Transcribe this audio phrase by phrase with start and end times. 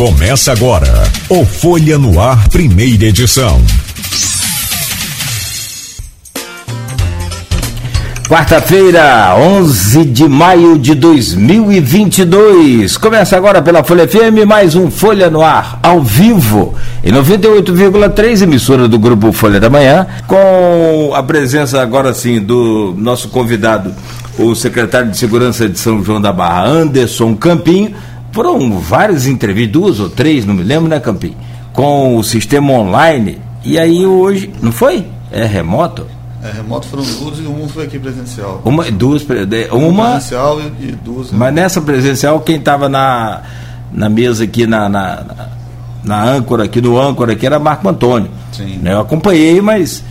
[0.00, 3.60] Começa agora o Folha no Ar, primeira edição.
[8.26, 12.96] Quarta-feira, 11 de maio de 2022.
[12.96, 18.88] Começa agora pela Folha FM, mais um Folha no Ar, ao vivo, em 98,3, emissora
[18.88, 23.94] do Grupo Folha da Manhã, com a presença agora sim do nosso convidado,
[24.38, 27.94] o secretário de Segurança de São João da Barra, Anderson Campinho.
[28.32, 31.36] Foram várias entrevistas, duas ou três, não me lembro, né, Campinho?
[31.72, 33.38] Com o sistema online.
[33.64, 35.06] E aí hoje, não foi?
[35.32, 36.06] É remoto?
[36.42, 38.62] É, remoto foram duas e uma foi aqui presencial.
[38.64, 39.22] Uma, duas,
[39.70, 41.30] uma, presencial e, e duas.
[41.30, 43.42] Mas nessa presencial, quem estava na,
[43.92, 45.24] na mesa aqui, na, na,
[46.02, 48.30] na, âncora, aqui no âncora, aqui era Marco Antônio.
[48.52, 48.78] Sim.
[48.80, 48.92] Né?
[48.92, 50.02] Eu acompanhei, mas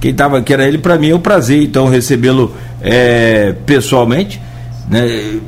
[0.00, 4.40] quem estava aqui era ele, para mim é um prazer, então, recebê-lo é, pessoalmente
[4.90, 5.38] né,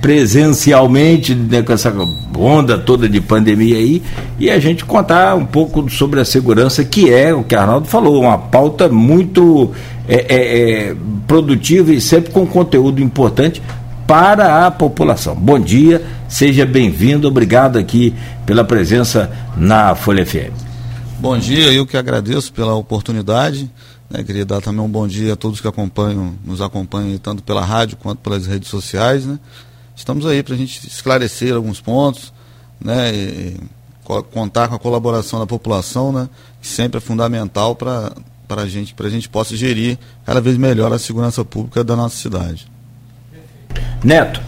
[0.00, 1.92] presencialmente né, com essa
[2.36, 4.02] onda toda de pandemia aí
[4.38, 8.20] e a gente contar um pouco sobre a segurança que é o que Arnaldo falou
[8.20, 9.72] uma pauta muito
[10.06, 13.62] é, é, é, produtiva e sempre com conteúdo importante
[14.06, 15.36] para a população.
[15.36, 18.12] Bom dia, seja bem-vindo, obrigado aqui
[18.44, 20.52] pela presença na Folha FM.
[21.20, 23.70] Bom dia, eu que agradeço pela oportunidade.
[24.10, 27.64] Né, queria dar também um bom dia a todos que acompanham, nos acompanham tanto pela
[27.64, 29.24] rádio quanto pelas redes sociais.
[29.24, 29.38] Né.
[29.94, 32.32] Estamos aí para a gente esclarecer alguns pontos,
[32.80, 33.56] né, e,
[34.32, 36.28] contar com a colaboração da população, né,
[36.60, 38.12] que sempre é fundamental para
[38.48, 42.66] a gente, a gente possa gerir cada vez melhor a segurança pública da nossa cidade.
[44.02, 44.40] Neto.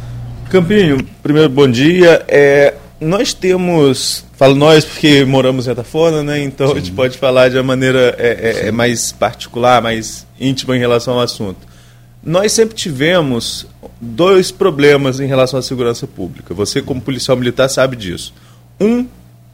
[0.51, 2.25] Campinho, primeiro bom dia.
[2.29, 6.43] É, nós temos, falo nós porque moramos em Atafona, né?
[6.43, 6.73] Então Sim.
[6.73, 10.81] a gente pode falar de uma maneira é, é, é, mais particular, mais íntima em
[10.81, 11.61] relação ao assunto.
[12.25, 13.69] Nós sempre tivemos
[14.01, 16.53] dois problemas em relação à segurança pública.
[16.55, 18.35] Você, como policial militar, sabe disso.
[18.81, 19.07] Um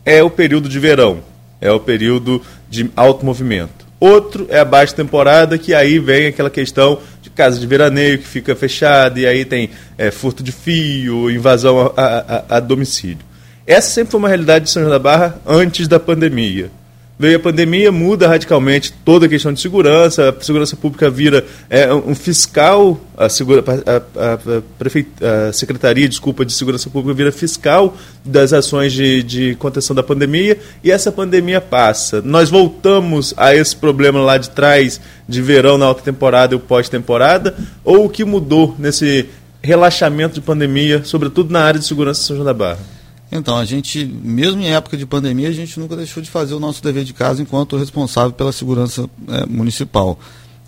[0.07, 1.19] é o período de verão,
[1.61, 3.87] é o período de alto movimento.
[4.01, 8.27] Outro é a baixa temporada, que aí vem aquela questão de casa de veraneio que
[8.27, 9.69] fica fechada, e aí tem
[9.99, 13.28] é, furto de fio, invasão a, a, a domicílio.
[13.69, 16.71] Essa sempre foi uma realidade de São João da Barra antes da pandemia.
[17.19, 21.93] Veio a pandemia, muda radicalmente toda a questão de segurança, a segurança pública vira é,
[21.93, 28.55] um fiscal, a, segura, a, a, a, Secretaria desculpa, de Segurança Pública vira fiscal das
[28.55, 32.23] ações de, de contenção da pandemia, e essa pandemia passa.
[32.23, 37.55] Nós voltamos a esse problema lá de trás, de verão na alta temporada e pós-temporada,
[37.85, 39.29] ou o que mudou nesse
[39.61, 42.98] relaxamento de pandemia, sobretudo na área de segurança de São João da Barra?
[43.31, 46.61] Então, a gente, mesmo em época de pandemia, a gente nunca deixou de fazer o
[46.61, 50.19] nosso dever de casa enquanto responsável pela segurança é, municipal.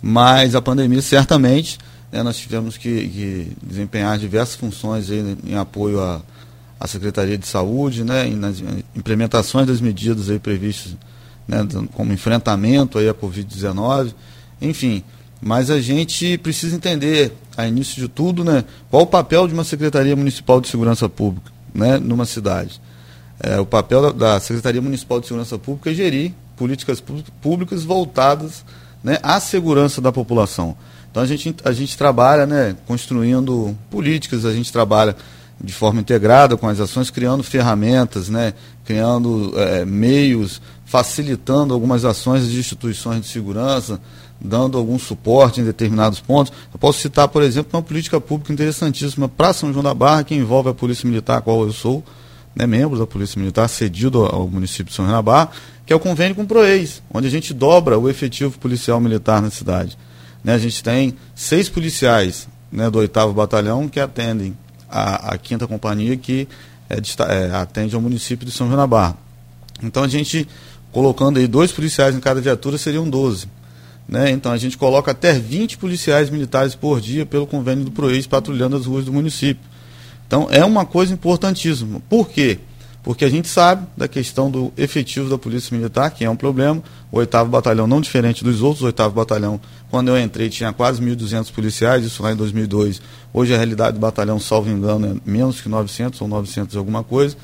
[0.01, 1.79] Mas a pandemia, certamente,
[2.11, 6.21] né, nós tivemos que, que, desempenhar diversas funções aí em apoio à,
[6.79, 8.63] à Secretaria de Saúde, né, nas
[8.95, 10.95] implementações das medidas aí previstas
[11.47, 14.13] né, como enfrentamento aí à Covid-19,
[14.61, 15.03] enfim.
[15.41, 19.63] Mas a gente precisa entender, a início de tudo, né, qual o papel de uma
[19.63, 22.81] Secretaria Municipal de Segurança Pública né, numa cidade.
[23.39, 27.01] É, o papel da, da, Secretaria Municipal de Segurança Pública é gerir políticas
[27.41, 28.63] públicas voltadas
[29.03, 30.77] né, à segurança da população.
[31.09, 35.15] Então a gente, a gente trabalha né, construindo políticas, a gente trabalha
[35.63, 38.53] de forma integrada com as ações, criando ferramentas, né,
[38.85, 43.99] criando é, meios, facilitando algumas ações de instituições de segurança,
[44.43, 46.51] dando algum suporte em determinados pontos.
[46.73, 50.33] Eu posso citar, por exemplo, uma política pública interessantíssima para São João da Barra, que
[50.33, 52.03] envolve a Polícia Militar, a qual eu sou
[52.55, 55.51] né, membro da Polícia Militar, cedido ao município de São João da Barra,
[55.85, 59.41] que é o convênio com o PROEIS, onde a gente dobra o efetivo policial militar
[59.41, 59.97] na cidade.
[60.43, 64.57] Né, a gente tem seis policiais né, do 8 Batalhão que atendem
[64.89, 66.47] a, a quinta companhia que
[66.89, 69.15] é, é, atende ao município de São João da Barra.
[69.83, 70.47] Então a gente,
[70.91, 73.47] colocando aí dois policiais em cada viatura, seriam 12.
[74.07, 74.31] Né?
[74.31, 78.75] Então a gente coloca até 20 policiais militares por dia pelo convênio do PROEIS patrulhando
[78.75, 79.63] as ruas do município.
[80.27, 82.01] Então é uma coisa importantíssima.
[82.09, 82.59] Por quê?
[83.03, 86.83] Porque a gente sabe da questão do efetivo da Polícia Militar, que é um problema.
[87.11, 89.59] O 8 Batalhão, não diferente dos outros, o 8 Batalhão,
[89.89, 93.01] quando eu entrei, tinha quase 1.200 policiais, isso lá em 2002.
[93.33, 97.35] Hoje a realidade do batalhão, salvo engano, é menos que 900 ou 900 alguma coisa.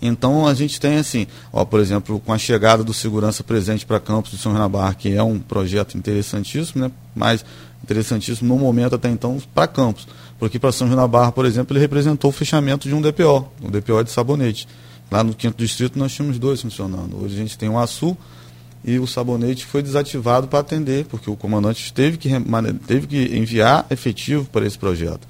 [0.00, 3.98] Então a gente tem assim, ó, por exemplo, com a chegada do segurança presente para
[3.98, 6.90] Campos de São Renabar, que é um projeto interessantíssimo, né?
[7.14, 7.44] mas
[7.82, 10.06] interessantíssimo no momento até então para Campos.
[10.38, 14.04] Porque para São Renabar, por exemplo, ele representou o fechamento de um DPO, um DPO
[14.04, 14.68] de sabonete.
[15.10, 17.22] Lá no quinto distrito nós tínhamos dois funcionando.
[17.22, 18.16] Hoje a gente tem o Açu
[18.84, 22.28] e o sabonete foi desativado para atender, porque o comandante teve que,
[22.86, 25.26] teve que enviar efetivo para esse projeto.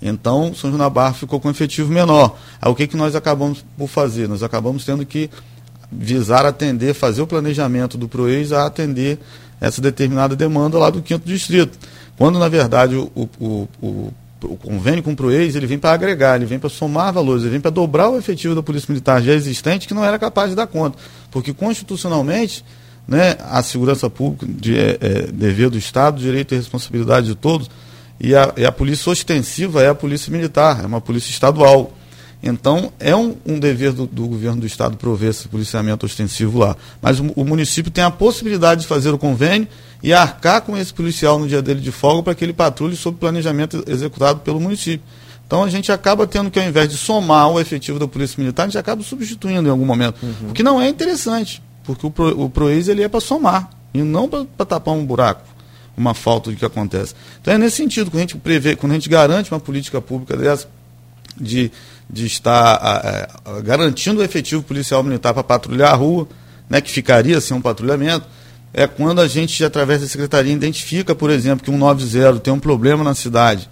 [0.00, 2.36] Então, São João da Barra ficou com um efetivo menor.
[2.60, 4.28] Aí, o que, que nós acabamos por fazer?
[4.28, 5.28] Nós acabamos tendo que
[5.90, 9.18] visar atender, fazer o planejamento do PROEIS a atender
[9.60, 11.78] essa determinada demanda lá do quinto distrito.
[12.16, 14.12] Quando, na verdade, o, o, o,
[14.42, 17.52] o convênio com o PROEIS ele vem para agregar, ele vem para somar valores, ele
[17.52, 20.56] vem para dobrar o efetivo da Polícia Militar já existente, que não era capaz de
[20.56, 20.98] dar conta.
[21.30, 22.64] Porque, constitucionalmente,
[23.06, 27.70] né, a segurança pública, de, é, é, dever do Estado, direito e responsabilidade de todos,
[28.20, 31.92] e a, e a polícia ostensiva é a polícia militar, é uma polícia estadual.
[32.42, 36.76] Então, é um, um dever do, do, governo do Estado prover esse policiamento ostensivo lá.
[37.02, 39.66] Mas o, o, município tem a possibilidade de fazer o convênio
[40.02, 43.18] e arcar com esse policial no dia dele de folga para que ele patrulhe sob
[43.18, 45.04] planejamento executado pelo município.
[45.46, 48.64] Então, a gente acaba tendo que, ao invés de somar o efetivo da Polícia Militar,
[48.64, 50.22] a gente acaba substituindo em algum momento.
[50.22, 50.50] Uhum.
[50.50, 54.02] O que não é interessante, porque o, Pro, o PROEIS ele é para somar e
[54.02, 55.57] não para tapar um buraco
[55.98, 57.14] uma falta de que acontece.
[57.40, 60.36] Então é nesse sentido, quando a gente prevê, quando a gente garante uma política pública
[60.36, 60.68] dessa,
[61.38, 61.70] de
[62.10, 66.26] de estar a, a, garantindo o efetivo policial militar para patrulhar a rua,
[66.68, 68.26] né, que ficaria sem um patrulhamento,
[68.72, 72.60] é quando a gente, através da secretaria, identifica, por exemplo, que um 90 tem um
[72.60, 73.68] problema na cidade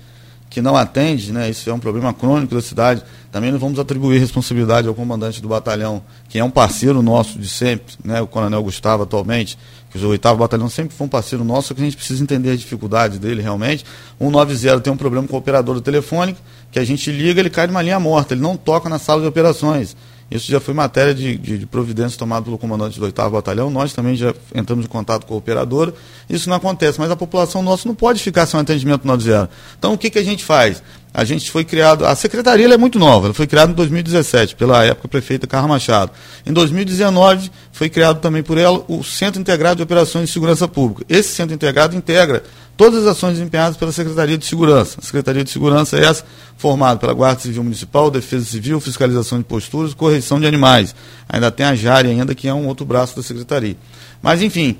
[0.48, 3.02] que não atende, né, isso é um problema crônico da cidade,
[3.32, 7.48] também não vamos atribuir responsabilidade ao comandante do batalhão, que é um parceiro nosso de
[7.48, 11.68] sempre, né, o coronel Gustavo atualmente, que o 8 Batalhão sempre foi um parceiro nosso,
[11.68, 13.84] só que a gente precisa entender as dificuldades dele realmente.
[14.18, 16.40] O 90 tem um problema com o operador telefônico,
[16.70, 19.26] que a gente liga, ele cai numa linha morta, ele não toca na sala de
[19.26, 19.96] operações.
[20.28, 23.70] Isso já foi matéria de, de, de providência tomada pelo comandante do 8 Batalhão.
[23.70, 25.92] Nós também já entramos em contato com o operador.
[26.28, 29.48] Isso não acontece, mas a população nossa não pode ficar sem um atendimento 90.
[29.78, 30.82] Então, o que, que a gente faz?
[31.16, 32.04] A gente foi criado.
[32.04, 36.12] A secretaria é muito nova, ela foi criada em 2017, pela época prefeita Carla Machado.
[36.44, 41.06] Em 2019, foi criado também por ela o Centro Integrado de Operações de Segurança Pública.
[41.08, 42.42] Esse centro integrado integra
[42.76, 44.98] todas as ações desempenhadas pela Secretaria de Segurança.
[45.00, 46.22] A Secretaria de Segurança é essa,
[46.58, 50.94] formada pela Guarda Civil Municipal, Defesa Civil, Fiscalização de Posturas, Correção de Animais.
[51.26, 53.78] Ainda tem a JARE ainda, que é um outro braço da Secretaria.
[54.20, 54.76] Mas, enfim,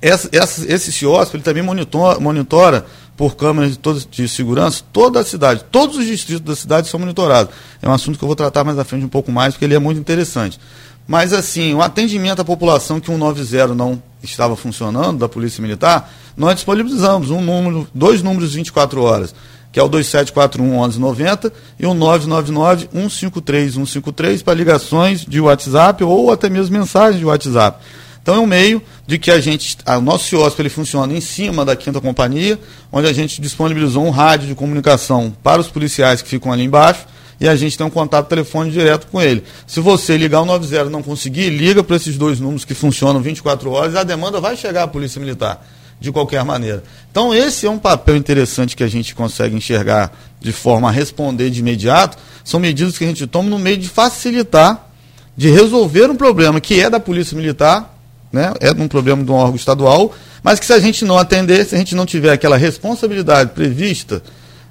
[0.00, 2.86] essa, essa, esse CIOSP ele também monitora, monitora
[3.18, 5.64] por câmeras de, de segurança toda a cidade.
[5.72, 7.52] Todos os distritos da cidade são monitorados.
[7.82, 9.74] É um assunto que eu vou tratar mais à frente um pouco mais, porque ele
[9.74, 10.58] é muito interessante.
[11.04, 16.08] Mas, assim, o atendimento à população que o 190 não estava funcionando, da Polícia Militar,
[16.36, 19.34] nós disponibilizamos um número, dois números de 24 horas,
[19.72, 26.30] que é o 2741 1190 e o 999 153 153 para ligações de WhatsApp ou
[26.30, 27.84] até mesmo mensagens de WhatsApp.
[28.22, 31.64] Então é um meio de que a gente, o nosso CIOSP ele funciona em cima
[31.64, 32.58] da quinta companhia,
[32.92, 37.06] onde a gente disponibilizou um rádio de comunicação para os policiais que ficam ali embaixo,
[37.40, 39.44] e a gente tem um contato telefônico direto com ele.
[39.66, 43.20] Se você ligar o 90 e não conseguir, liga para esses dois números que funcionam
[43.20, 45.64] 24 horas a demanda vai chegar à Polícia Militar,
[46.00, 46.82] de qualquer maneira.
[47.10, 51.50] Então, esse é um papel interessante que a gente consegue enxergar de forma a responder
[51.50, 52.18] de imediato.
[52.44, 54.90] São medidas que a gente toma no meio de facilitar,
[55.36, 57.97] de resolver um problema que é da Polícia Militar,
[58.32, 58.52] né?
[58.60, 61.74] é um problema de um órgão estadual, mas que se a gente não atender, se
[61.74, 64.22] a gente não tiver aquela responsabilidade prevista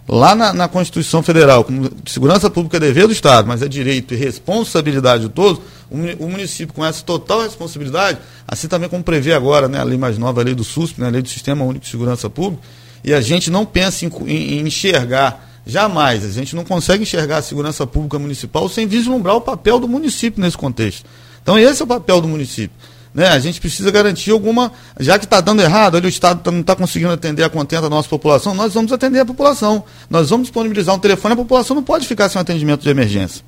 [0.08, 4.14] lá na, na, Constituição Federal, como segurança pública é dever do Estado, mas é direito
[4.14, 5.62] e responsabilidade de todos,
[5.92, 8.18] o, o, município com essa total responsabilidade,
[8.48, 11.08] assim também como prevê agora né, a lei mais nova, a lei do SUSP, né,
[11.08, 12.64] a lei do Sistema Único de Segurança Pública,
[13.04, 17.38] e a gente não pensa em, em, em enxergar, jamais, a gente não consegue enxergar
[17.38, 21.06] a segurança pública municipal sem vislumbrar o papel do município nesse contexto.
[21.44, 22.76] Então esse é o papel do município.
[23.18, 23.28] Né?
[23.30, 24.72] A gente precisa garantir alguma.
[25.00, 27.90] Já que está dando errado, o Estado tá, não está conseguindo atender a contenta da
[27.90, 29.84] nossa população, nós vamos atender a população.
[30.08, 33.44] Nós vamos disponibilizar um telefone, a população não pode ficar sem um atendimento de emergência.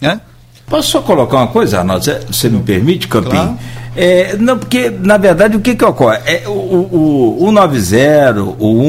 [0.00, 0.20] Né?
[0.66, 2.04] Posso só colocar uma coisa, Arnaldo?
[2.26, 3.30] Você me permite, Campinho?
[3.30, 3.58] Claro.
[3.94, 6.18] É, não, porque, na verdade, o que, que ocorre?
[6.26, 8.82] É, o, o, o 190, o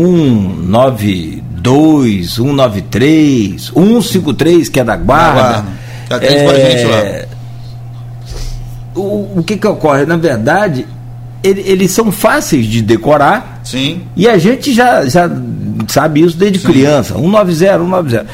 [0.63, 5.63] 192, 193, 153, que é da guarda.
[6.09, 7.36] Já tem é, a gente lá
[8.97, 10.05] o, o que, que ocorre?
[10.05, 10.85] Na verdade,
[11.43, 13.61] ele, eles são fáceis de decorar.
[13.63, 14.03] Sim.
[14.15, 15.29] E a gente já, já
[15.87, 16.67] sabe isso desde Sim.
[16.67, 17.13] criança.
[17.13, 18.27] 190, 190.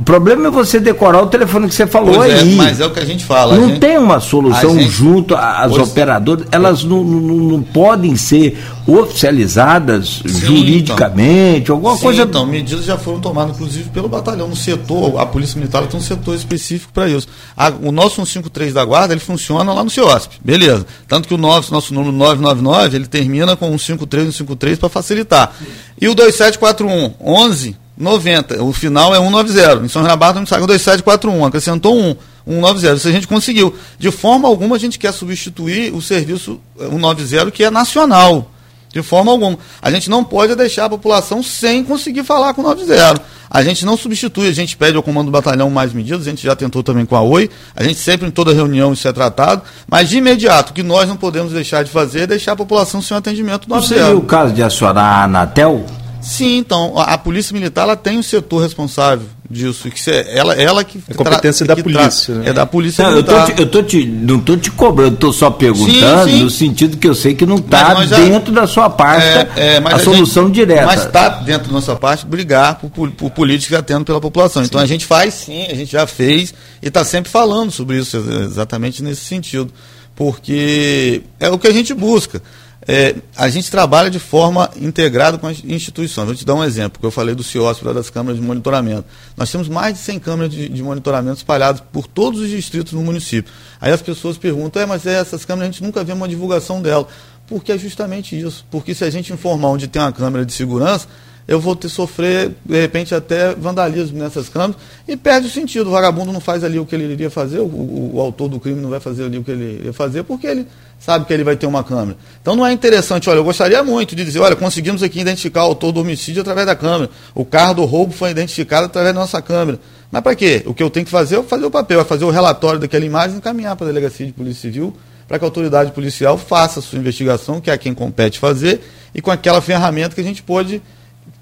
[0.00, 2.52] O problema é você decorar o telefone que você falou pois é, aí.
[2.52, 3.56] É, mas é o que a gente fala.
[3.56, 8.58] Não gente, tem uma solução gente, junto às operadoras, elas não, não, não, podem ser
[8.86, 12.22] oficializadas sim, juridicamente, então, alguma sim, coisa.
[12.22, 16.02] Então, medidas já foram tomadas, inclusive, pelo batalhão, no setor, a Polícia Militar tem um
[16.02, 17.28] setor específico para isso.
[17.56, 20.84] A, o nosso 153 da Guarda, ele funciona lá no CIOSP, beleza.
[21.06, 25.52] Tanto que o nosso, nosso número 999, ele termina com 153 153 para facilitar.
[26.00, 28.62] E o 2741 11 90.
[28.62, 29.84] O final é 190.
[29.84, 32.16] Em São Renato não saiu 2741, acrescentou 1.
[32.46, 32.94] 190.
[32.94, 33.74] Isso a gente conseguiu.
[33.98, 38.50] De forma alguma a gente quer substituir o serviço 190 que é nacional.
[38.92, 39.58] De forma alguma.
[39.82, 43.20] A gente não pode deixar a população sem conseguir falar com o 90.
[43.50, 46.42] A gente não substitui, a gente pede ao comando do batalhão mais medidas, a gente
[46.42, 49.62] já tentou também com a OI, a gente sempre em toda reunião isso é tratado,
[49.88, 53.00] mas de imediato, o que nós não podemos deixar de fazer é deixar a população
[53.00, 53.80] sem o atendimento do 90.
[53.80, 55.84] Não seria o caso de acionar a Anatel?
[56.24, 60.54] Sim, então, a, a Polícia Militar ela tem um setor responsável disso, que é ela,
[60.54, 62.48] ela que é competência da polícia, né?
[62.48, 63.34] É da polícia não, militar.
[63.34, 66.42] Eu, tô te, eu tô te, não estou te cobrando, estou só perguntando sim, sim.
[66.42, 69.96] no sentido que eu sei que não está dentro da sua parte é, é, a,
[69.96, 70.86] a, solução gente, direta.
[70.86, 74.62] Mas está dentro da nossa parte brigar por, por, por política tendo pela população.
[74.62, 74.68] Sim.
[74.68, 78.16] Então a gente faz sim, a gente já fez e está sempre falando sobre isso
[78.16, 79.70] exatamente nesse sentido,
[80.16, 82.40] porque é o que a gente busca.
[82.86, 86.26] É, a gente trabalha de forma integrada com as instituições.
[86.26, 89.04] Vou te dar um exemplo, porque eu falei do CIOSP, das câmeras de monitoramento.
[89.36, 93.02] Nós temos mais de 100 câmeras de, de, monitoramento espalhadas por todos os distritos no
[93.02, 93.52] município.
[93.80, 97.08] Aí as pessoas perguntam, é, mas essas câmeras a gente nunca vê uma divulgação dela.
[97.46, 98.66] Porque é justamente isso.
[98.70, 101.08] Porque se a gente informar onde tem uma câmera de segurança,
[101.46, 105.88] eu vou ter sofrer, de repente, até vandalismo nessas câmeras e perde o sentido.
[105.88, 108.58] O vagabundo não faz ali o que ele iria fazer, o, o, o, autor do
[108.58, 110.66] crime não vai fazer ali o que ele iria fazer, porque ele
[110.98, 112.16] sabe que ele vai ter uma câmera.
[112.40, 115.68] Então não é interessante, olha, eu gostaria muito de dizer, olha, conseguimos aqui identificar o
[115.68, 117.10] autor do homicídio através da câmera.
[117.34, 119.78] O carro do roubo foi identificado através da nossa câmera.
[120.10, 120.62] Mas para quê?
[120.64, 123.04] O que eu tenho que fazer é fazer o papel, é fazer o relatório daquela
[123.04, 124.94] imagem e encaminhar para a delegacia de polícia civil
[125.26, 128.80] para que a autoridade policial faça a sua investigação, que é a quem compete fazer,
[129.14, 130.82] e com aquela ferramenta que a gente pode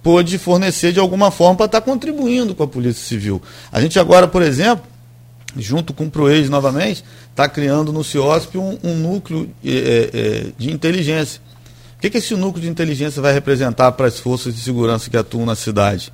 [0.03, 3.41] pôde fornecer de alguma forma para estar tá contribuindo com a Polícia Civil.
[3.71, 4.85] A gente agora, por exemplo,
[5.57, 10.71] junto com o PROEIS novamente, está criando no CIOSP um, um núcleo é, é, de
[10.71, 11.41] inteligência.
[11.97, 15.17] O que, que esse núcleo de inteligência vai representar para as forças de segurança que
[15.17, 16.13] atuam na cidade?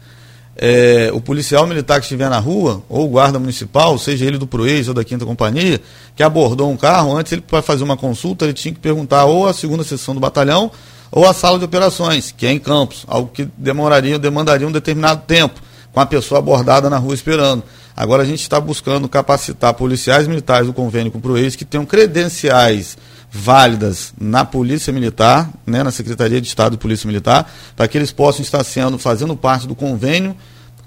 [0.61, 4.47] É, o policial militar que estiver na rua, ou o guarda municipal, seja ele do
[4.47, 5.81] PROEIS ou da Quinta Companhia,
[6.17, 9.47] que abordou um carro, antes ele para fazer uma consulta, ele tinha que perguntar ou
[9.47, 10.71] a segunda seção do batalhão
[11.11, 15.23] ou a sala de operações, que é em campos, algo que demoraria, demandaria um determinado
[15.27, 15.61] tempo,
[15.93, 17.63] com a pessoa abordada na rua esperando.
[17.97, 21.85] Agora a gente está buscando capacitar policiais militares do convênio com o PROEIS que tenham
[21.85, 22.97] credenciais
[23.31, 28.13] válidas na Polícia Militar, né, na Secretaria de Estado de Polícia Militar, para que eles
[28.13, 30.37] possam estar sendo, fazendo parte do convênio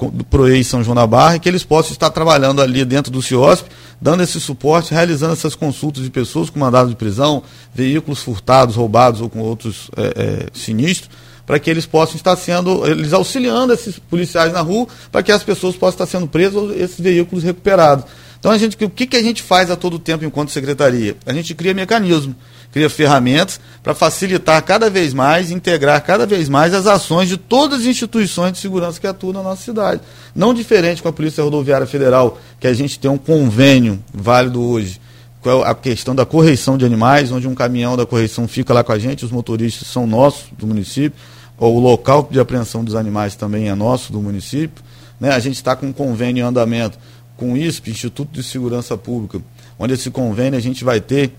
[0.09, 3.69] do PROEI São João da Barra, que eles possam estar trabalhando ali dentro do CIOSP,
[4.01, 7.43] dando esse suporte, realizando essas consultas de pessoas com mandado de prisão,
[7.73, 11.09] veículos furtados, roubados ou com outros é, é, sinistros,
[11.45, 15.43] para que eles possam estar sendo, eles auxiliando esses policiais na rua, para que as
[15.43, 18.05] pessoas possam estar sendo presas ou esses veículos recuperados.
[18.39, 21.15] Então, a gente, o que, que a gente faz a todo tempo enquanto secretaria?
[21.27, 22.35] A gente cria mecanismo
[22.71, 27.81] cria ferramentas para facilitar cada vez mais, integrar cada vez mais as ações de todas
[27.81, 30.01] as instituições de segurança que atuam na nossa cidade.
[30.33, 35.01] Não diferente com a Polícia Rodoviária Federal, que a gente tem um convênio válido hoje,
[35.41, 38.91] com a questão da correição de animais, onde um caminhão da correição fica lá com
[38.91, 41.19] a gente, os motoristas são nossos do município,
[41.57, 44.83] o local de apreensão dos animais também é nosso do município.
[45.19, 45.31] Né?
[45.31, 46.97] A gente está com um convênio em andamento
[47.37, 49.41] com o ISP, Instituto de Segurança Pública,
[49.77, 51.31] onde esse convênio a gente vai ter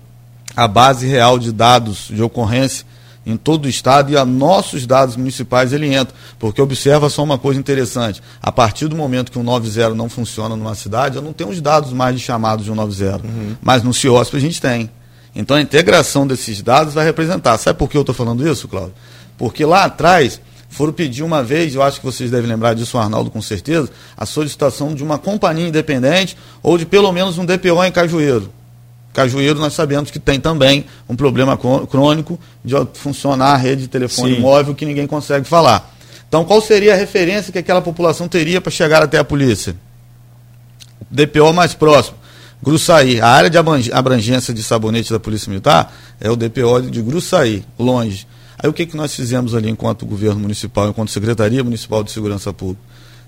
[0.55, 2.85] a base real de dados de ocorrência
[3.25, 6.13] em todo o estado e a nossos dados municipais ele entra.
[6.37, 10.55] Porque observa só uma coisa interessante: a partir do momento que o 90 não funciona
[10.55, 13.25] numa cidade, eu não tenho os dados mais de chamados de um 90.
[13.25, 13.55] Uhum.
[13.61, 14.89] Mas no CIOSP a gente tem.
[15.35, 17.57] Então a integração desses dados vai representar.
[17.57, 18.93] Sabe por que eu estou falando isso, Cláudio?
[19.37, 23.29] Porque lá atrás foram pedir uma vez, eu acho que vocês devem lembrar disso, Arnaldo
[23.29, 27.91] com certeza, a solicitação de uma companhia independente ou de pelo menos um DPO em
[27.91, 28.51] Cajueiro.
[29.13, 34.35] Cajueiro nós sabemos que tem também um problema crônico de funcionar a rede de telefone
[34.35, 34.41] Sim.
[34.41, 35.93] móvel que ninguém consegue falar.
[36.27, 39.75] Então, qual seria a referência que aquela população teria para chegar até a polícia?
[41.11, 42.17] DPO mais próximo.
[42.61, 43.21] Gruçaí.
[43.21, 43.57] A área de
[43.91, 48.25] abrangência de sabonete da Polícia Militar é o DPO de Gruçaí, longe.
[48.57, 52.51] Aí o que, que nós fizemos ali enquanto governo municipal, enquanto Secretaria Municipal de Segurança
[52.51, 52.81] Pública?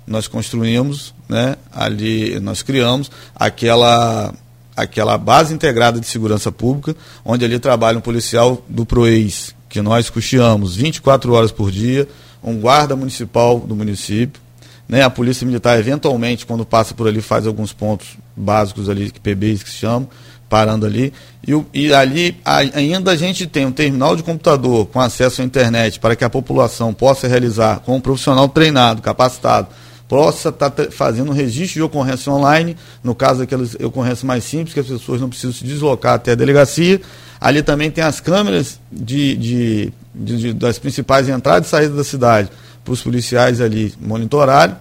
[0.08, 4.34] Nós construímos, né, ali, nós criamos aquela
[4.75, 10.10] aquela base integrada de segurança pública, onde ali trabalha um policial do PROEIS, que nós
[10.10, 12.08] custeamos 24 horas por dia,
[12.44, 14.41] um guarda municipal do município,
[14.88, 19.63] né, a polícia militar eventualmente quando passa por ali faz alguns pontos básicos ali, PBs
[19.63, 20.08] que se chamam,
[20.48, 21.12] parando ali,
[21.46, 25.46] e, e ali a, ainda a gente tem um terminal de computador com acesso à
[25.46, 29.67] internet para que a população possa realizar com um profissional treinado, capacitado,
[30.08, 34.74] possa estar tá fazendo um registro de ocorrência online, no caso daquelas ocorrências mais simples,
[34.74, 37.02] que as pessoas não precisam se deslocar até a delegacia.
[37.40, 42.04] Ali também tem as câmeras de, de, de, de das principais entradas e saídas da
[42.04, 42.50] cidade,
[42.84, 44.76] para os policiais ali monitorarem.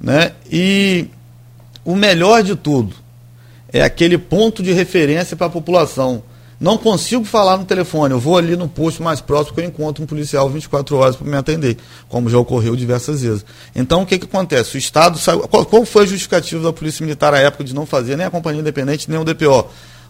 [0.00, 0.32] Né?
[0.50, 1.08] E
[1.84, 2.94] o melhor de tudo
[3.72, 6.22] é aquele ponto de referência para a população.
[6.58, 10.02] Não consigo falar no telefone, eu vou ali no posto mais próximo que eu encontro
[10.02, 11.76] um policial 24 horas para me atender,
[12.08, 13.44] como já ocorreu diversas vezes.
[13.74, 14.76] Então, o que, que acontece?
[14.76, 15.40] O Estado saiu.
[15.40, 18.30] Qual, qual foi a justificativa da Polícia Militar à época de não fazer nem a
[18.30, 19.68] Companhia Independente, nem o DPO?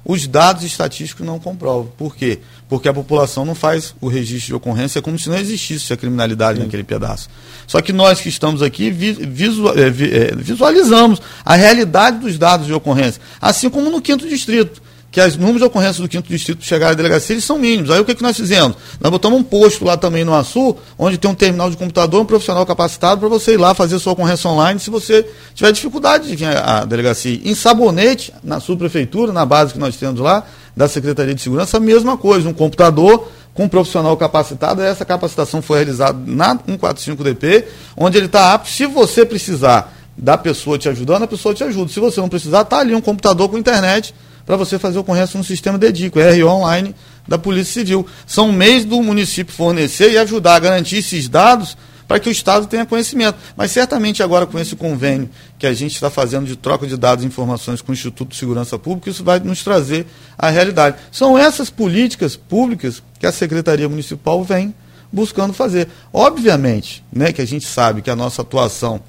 [0.09, 1.91] Os dados estatísticos não comprovam.
[1.99, 2.39] Por quê?
[2.69, 6.59] Porque a população não faz o registro de ocorrência como se não existisse a criminalidade
[6.59, 6.65] Sim.
[6.65, 7.29] naquele pedaço.
[7.67, 13.21] Só que nós que estamos aqui é, é, visualizamos a realidade dos dados de ocorrência,
[13.41, 14.86] assim como no quinto distrito
[15.17, 17.91] que os números de ocorrência do quinto distrito chegar à delegacia eles são mínimos.
[17.91, 18.77] Aí o que, que nós fizemos?
[19.01, 22.27] Nós botamos um posto lá também no Açu, onde tem um terminal de computador, um
[22.27, 26.37] profissional capacitado para você ir lá fazer sua ocorrência online se você tiver dificuldade de
[26.37, 27.41] vir à delegacia.
[27.43, 30.45] Em Sabonete, na subprefeitura, na base que nós temos lá,
[30.77, 35.63] da Secretaria de Segurança, a mesma coisa, um computador com um profissional capacitado, essa capacitação
[35.63, 37.65] foi realizada na 145DP,
[37.97, 41.91] onde ele está apto, se você precisar da pessoa te ajudando, a pessoa te ajuda.
[41.91, 44.15] Se você não precisar, está ali um computador com internet
[44.47, 46.95] para você fazer ocorrência no sistema DEDICO, RO online
[47.27, 48.07] da Polícia Civil.
[48.25, 51.77] São meios do município fornecer e ajudar a garantir esses dados
[52.07, 53.37] para que o Estado tenha conhecimento.
[53.57, 57.25] Mas certamente agora com esse convênio que a gente está fazendo de troca de dados
[57.25, 60.07] e informações com o Instituto de Segurança Pública, isso vai nos trazer
[60.39, 60.97] a realidade.
[61.11, 64.73] São essas políticas públicas que a Secretaria Municipal vem
[65.13, 65.89] buscando fazer.
[66.13, 69.01] Obviamente, né, que a gente sabe que a nossa atuação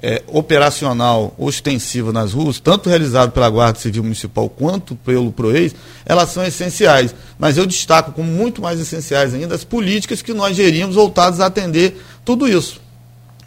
[0.00, 5.74] é, operacional ostensiva nas ruas, tanto realizado pela Guarda Civil Municipal quanto pelo PROEIS,
[6.06, 7.14] elas são essenciais.
[7.38, 11.46] Mas eu destaco como muito mais essenciais ainda as políticas que nós gerimos voltadas a
[11.46, 12.80] atender tudo isso.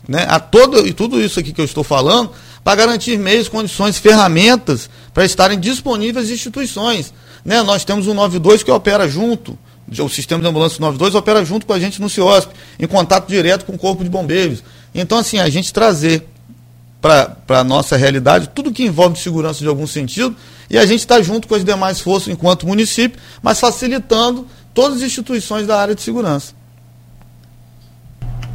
[0.08, 0.26] Né?
[0.28, 2.32] A todo, e tudo isso aqui que eu estou falando,
[2.64, 7.14] para garantir meios, condições, ferramentas para estarem disponíveis às instituições.
[7.46, 7.62] Né?
[7.64, 9.58] Nós temos o 92 que opera junto,
[10.00, 13.66] o sistema de ambulância 92 opera junto com a gente no CIOSP, em contato direto
[13.66, 14.64] com o Corpo de Bombeiros.
[14.94, 16.28] Então, assim, a gente trazer
[17.02, 20.36] para a nossa realidade, tudo que envolve segurança de algum sentido,
[20.70, 25.04] e a gente está junto com as demais forças enquanto município, mas facilitando todas as
[25.04, 26.54] instituições da área de segurança.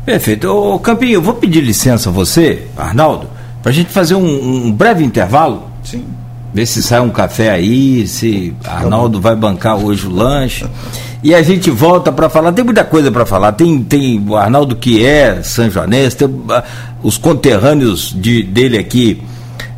[0.07, 0.47] Perfeito.
[0.47, 3.29] Ô, Campinho, eu vou pedir licença a você, Arnaldo,
[3.61, 5.69] para a gente fazer um, um, breve intervalo.
[5.83, 6.07] Sim.
[6.57, 10.65] Ver se sai um café aí, se Arnaldo vai bancar hoje o lanche.
[11.23, 13.53] E a gente volta para falar, tem muita coisa para falar.
[13.53, 16.63] Tem, tem o Arnaldo que é São Joanense, tem uh,
[17.03, 19.23] os conterrâneos de, dele aqui.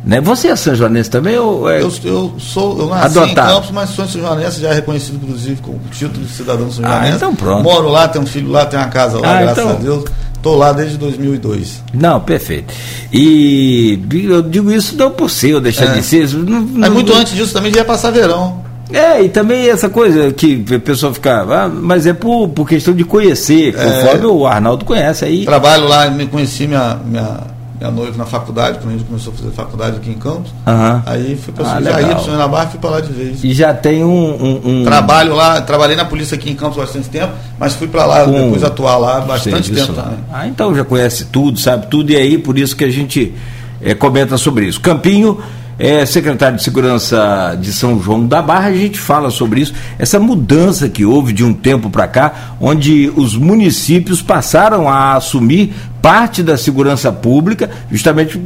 [0.05, 0.21] Né?
[0.21, 1.37] Você é São Joanense também?
[1.37, 3.49] Ou é eu, eu sou, eu nasci adotado?
[3.49, 6.71] em Campos, mas sou São Joanense, já é reconhecido inclusive com o título de cidadão
[6.71, 7.11] São ah, Joanense.
[7.11, 7.61] Ah, então pronto.
[7.61, 9.75] Moro lá, tenho um filho lá, tenho uma casa lá, ah, graças então...
[9.75, 10.05] a Deus.
[10.39, 11.83] Estou lá desde 2002.
[11.93, 12.73] Não, perfeito.
[13.11, 15.99] E eu digo isso não por ser ou deixar é.
[15.99, 16.29] de ser.
[16.29, 18.63] Não, não, é muito antes disso também já ia passar verão.
[18.91, 22.93] É, e também essa coisa que a pessoa fica, ah, mas é por, por questão
[22.93, 23.83] de conhecer, é.
[23.83, 25.45] conforme é, o Arnaldo conhece aí.
[25.45, 27.37] Trabalho lá, me conheci minha, minha,
[27.79, 30.51] minha noiva na faculdade, quando a gente começou a fazer faculdade aqui em Campos.
[30.67, 31.01] Uhum.
[31.05, 33.43] Aí fui para ah, já ia para na Barra e fui para lá de vez.
[33.43, 37.07] E já tem um, um, um, Trabalho lá, trabalhei na polícia aqui em Campos bastante
[37.07, 38.31] tempo, mas fui para lá Com...
[38.33, 40.19] depois atuar lá bastante tempo também.
[40.31, 43.33] Ah, então já conhece tudo, sabe tudo, e aí por isso que a gente
[43.81, 44.81] é, comenta sobre isso.
[44.81, 45.39] Campinho
[45.79, 50.19] é secretário de Segurança de São João da Barra, a gente fala sobre isso, essa
[50.19, 56.43] mudança que houve de um tempo para cá, onde os municípios passaram a assumir parte
[56.43, 58.37] da segurança pública, justamente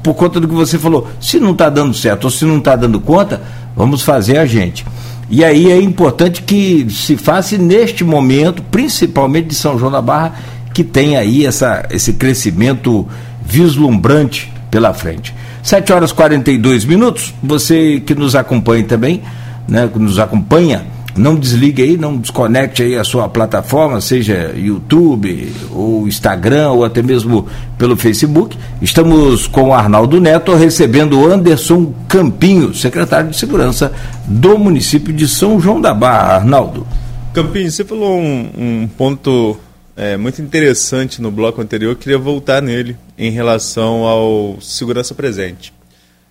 [0.00, 1.08] por conta do que você falou.
[1.20, 3.42] Se não está dando certo ou se não está dando conta,
[3.74, 4.86] vamos fazer a gente.
[5.28, 10.36] E aí é importante que se faça neste momento, principalmente de São João da Barra,
[10.72, 13.08] que tem aí essa, esse crescimento
[13.44, 15.34] vislumbrante pela frente.
[15.66, 17.34] 7 horas e 42 minutos.
[17.42, 19.20] Você que nos acompanha também,
[19.66, 25.52] né, que nos acompanha, não desligue aí, não desconecte aí a sua plataforma, seja YouTube,
[25.72, 28.56] ou Instagram, ou até mesmo pelo Facebook.
[28.80, 33.90] Estamos com o Arnaldo Neto recebendo o Anderson Campinho, secretário de Segurança
[34.24, 36.36] do município de São João da Barra.
[36.36, 36.86] Arnaldo.
[37.34, 39.58] Campinho, você falou um, um ponto
[39.96, 45.72] é, muito interessante no bloco anterior, eu queria voltar nele em relação ao segurança presente.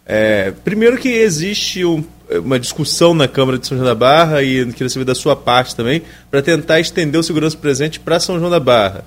[0.05, 2.03] É, primeiro que existe um,
[2.43, 5.75] uma discussão na Câmara de São João da Barra e queria saber da sua parte
[5.75, 9.03] também, para tentar estender o segurança presente para São João da Barra.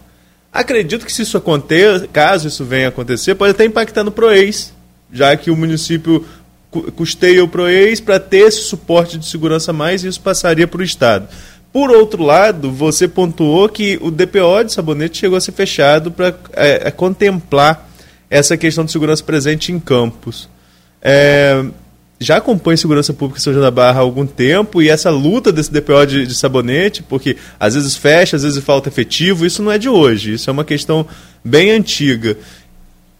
[0.53, 4.73] Acredito que se isso acontecer, caso isso venha a acontecer, pode até impactar no PROEIS,
[5.13, 6.27] já que o município
[6.97, 10.85] custeia o PROEIS para ter esse suporte de segurança mais e isso passaria para o
[10.85, 11.29] Estado.
[11.73, 16.35] Por outro lado, você pontuou que o DPO de sabonete chegou a ser fechado para
[16.55, 17.89] é, é, contemplar
[18.31, 20.49] essa questão de segurança presente em campos.
[21.03, 21.65] É,
[22.21, 25.53] já acompanha segurança pública em São João da Barra há algum tempo e essa luta
[25.53, 29.71] desse DPO de, de, sabonete, porque às vezes fecha, às vezes falta efetivo, isso não
[29.71, 31.07] é de hoje, isso é uma questão
[31.45, 32.37] bem antiga.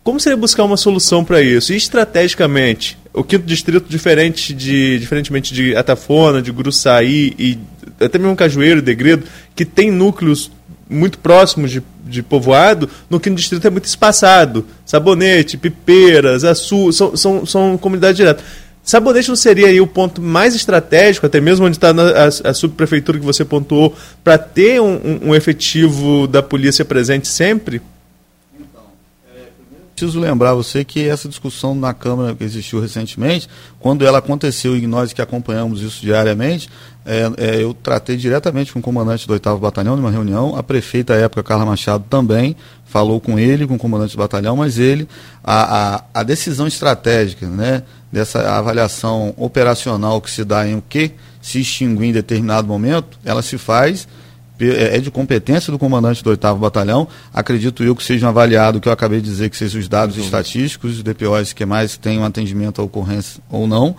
[0.09, 1.71] Como seria buscar uma solução para isso?
[1.71, 7.59] E estrategicamente, o quinto distrito, diferente de, diferentemente de Atafona, de Gruçaí e
[8.01, 10.51] até mesmo Cajueiro Degredo, que tem núcleos
[10.89, 14.65] muito próximos de, de povoado, no quinto distrito é muito espaçado.
[14.87, 18.43] Sabonete, Pipeiras, Açu, são, são, são comunidades diretas.
[18.83, 23.27] Sabonete não seria o ponto mais estratégico, até mesmo onde está a, a, subprefeitura que
[23.27, 23.95] você pontuou,
[24.25, 27.83] para ter um, um efetivo da polícia presente sempre?
[29.99, 33.49] Preciso lembrar você que essa discussão na Câmara que existiu recentemente,
[33.81, 36.69] quando ela aconteceu e nós que acompanhamos isso diariamente,
[37.05, 41.15] é, é, eu tratei diretamente com o comandante do 8 Batalhão numa reunião, a prefeita
[41.15, 45.09] à época, Carla Machado, também falou com ele, com o comandante do batalhão, mas ele,
[45.43, 47.83] a, a, a decisão estratégica, né,
[48.13, 51.11] dessa avaliação operacional que se dá em o que
[51.43, 54.07] se extinguir em determinado momento, ela se faz
[54.61, 57.07] é, é de competência do comandante do 8 Batalhão.
[57.33, 60.23] Acredito eu que sejam avaliados, que eu acabei de dizer, que sejam os dados uhum.
[60.23, 63.95] estatísticos, os DPOs que mais têm um atendimento à ocorrência ou não.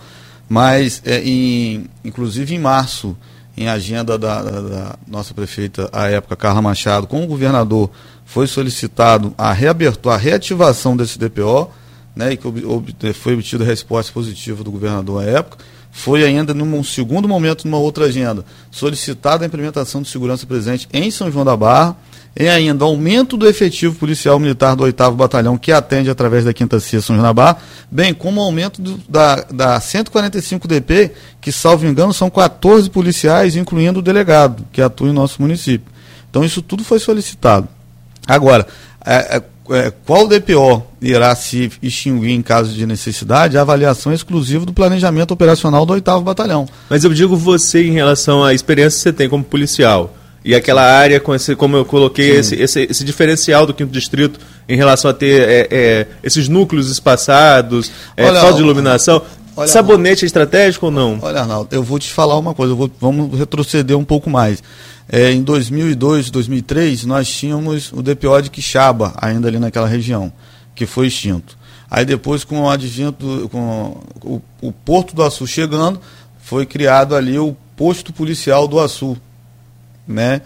[0.48, 3.16] Mas, é, em, inclusive em março,
[3.56, 7.90] em agenda da, da, da, nossa prefeita, à época, Carla Machado, com o governador,
[8.24, 11.70] foi solicitado a reabertura, a reativação desse DPO,
[12.14, 15.58] né, e que ob, ob, foi obtida resposta positiva do governador à época
[15.90, 21.10] foi ainda num segundo momento, numa outra agenda, solicitada a implementação de segurança presente em
[21.10, 21.96] São João da Barra,
[22.38, 26.78] e ainda aumento do efetivo policial militar do 8 Batalhão, que atende através da Quinta
[26.78, 27.58] CIA São João da Barra,
[27.90, 33.98] bem como aumento do, da, da 145 DP, que, salvo engano, são 14 policiais, incluindo
[33.98, 35.90] o delegado, que atua em nosso município.
[36.30, 37.68] Então, isso tudo foi solicitado.
[38.26, 38.66] Agora,
[39.04, 44.14] é, é, é, qual DPO irá se extinguir em caso de necessidade, a avaliação é
[44.14, 46.66] exclusiva do planejamento operacional do 8 Batalhão.
[46.88, 50.14] Mas eu digo você em relação à experiência que você tem como policial.
[50.42, 54.40] E aquela área, com esse, como eu coloquei, esse, esse, esse, diferencial do quinto distrito
[54.66, 59.20] em relação a ter é, é, esses núcleos espaçados, é, olha, falta de iluminação.
[59.60, 61.18] Olha, Sabonete é estratégico ou não?
[61.20, 64.62] Olha, Arnaldo, eu vou te falar uma coisa, vou, vamos retroceder um pouco mais.
[65.06, 70.32] É, em 2002, 2003, nós tínhamos o DPO de Quixaba, ainda ali naquela região,
[70.74, 71.58] que foi extinto.
[71.90, 76.00] Aí depois, com o advento, com o, o Porto do Açu chegando,
[76.38, 79.14] foi criado ali o posto policial do Açu,
[80.08, 80.40] né?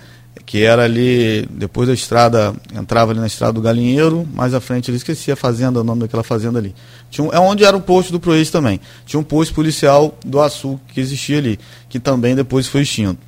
[0.47, 4.91] Que era ali, depois da estrada, entrava ali na estrada do Galinheiro, mais à frente,
[4.91, 6.75] ele esquecia a fazenda, o nome daquela fazenda ali.
[7.11, 8.79] Tinha um, é onde era o posto do Proex também.
[9.07, 13.19] Tinha um posto policial do Açu que existia ali, que também depois foi extinto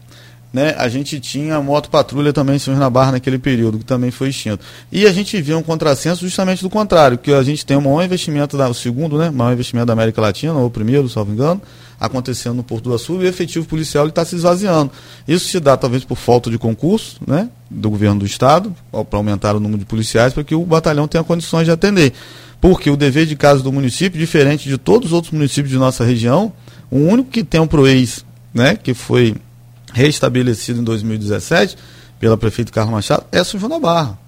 [0.57, 4.31] né, a gente tinha moto patrulha também São na Barra naquele período, que também foi
[4.31, 4.65] extinto.
[4.91, 8.03] E a gente via um contrassenso justamente do contrário, que a gente tem o maior
[8.03, 11.61] investimento, da, o segundo, né, maior investimento da América Latina, ou o primeiro, salvo engano,
[11.99, 14.91] acontecendo no Porto do Açu, e o efetivo policial está se esvaziando.
[15.27, 19.57] Isso se dá talvez por falta de concurso, né, do governo do Estado, para aumentar
[19.57, 22.13] o número de policiais, para que o batalhão tenha condições de atender.
[22.61, 26.05] Porque o dever de casa do município, diferente de todos os outros municípios de nossa
[26.05, 26.53] região,
[26.91, 29.35] o único que tem um PROEIS, né, que foi
[29.93, 31.77] restabelecido em 2017
[32.19, 34.26] pela prefeita Carlos Machado, é São João da Barra.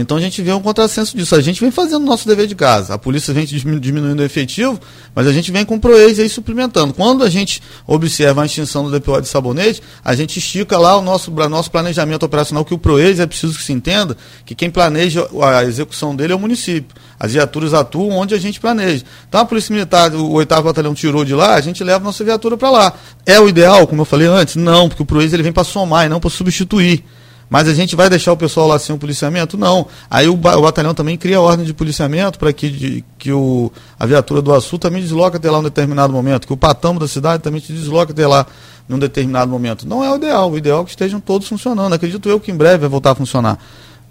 [0.00, 1.34] Então a gente vê um contrassenso disso.
[1.34, 2.94] A gente vem fazendo o nosso dever de casa.
[2.94, 4.78] A polícia vem diminuindo o efetivo,
[5.14, 6.94] mas a gente vem com o PROEIS aí suplementando.
[6.94, 11.02] Quando a gente observa a extinção do DPO de sabonete, a gente estica lá o
[11.02, 15.28] nosso, nosso planejamento operacional, que o PROEIS é preciso que se entenda que quem planeja
[15.42, 16.96] a execução dele é o município.
[17.18, 19.04] As viaturas atuam onde a gente planeja.
[19.28, 22.22] Então a Polícia Militar, o 8 Batalhão tirou de lá, a gente leva a nossa
[22.22, 22.92] viatura para lá.
[23.26, 24.54] É o ideal, como eu falei antes?
[24.54, 27.04] Não, porque o PROEIS ele vem para somar e não para substituir.
[27.50, 29.56] Mas a gente vai deixar o pessoal lá sem o policiamento?
[29.56, 29.86] Não.
[30.10, 34.42] Aí o, batalhão também cria ordem de policiamento para que, de, que o, a viatura
[34.42, 37.60] do Açu também desloca até lá um determinado momento, que o patamo da cidade também
[37.60, 38.46] te desloca até lá
[38.86, 39.88] num determinado momento.
[39.88, 40.50] Não é o ideal.
[40.50, 41.92] O ideal é que estejam todos funcionando.
[41.92, 43.58] Acredito eu que em breve vai voltar a funcionar.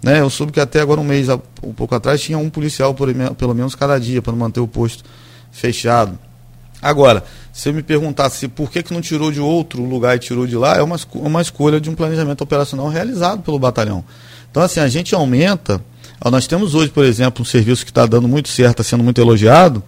[0.02, 0.20] Né?
[0.20, 1.28] Eu soube que até agora um mês,
[1.62, 5.04] um pouco atrás, tinha um policial por, pelo menos cada dia para manter o posto
[5.50, 6.18] fechado.
[6.80, 10.46] Agora, se eu me perguntasse por que, que não tirou de outro lugar e tirou
[10.46, 14.04] de lá, é uma, uma escolha de um planejamento operacional realizado pelo batalhão.
[14.50, 15.82] Então, assim, a gente aumenta.
[16.20, 19.02] Ó, nós temos hoje, por exemplo, um serviço que está dando muito certo, está sendo
[19.02, 19.82] muito elogiado,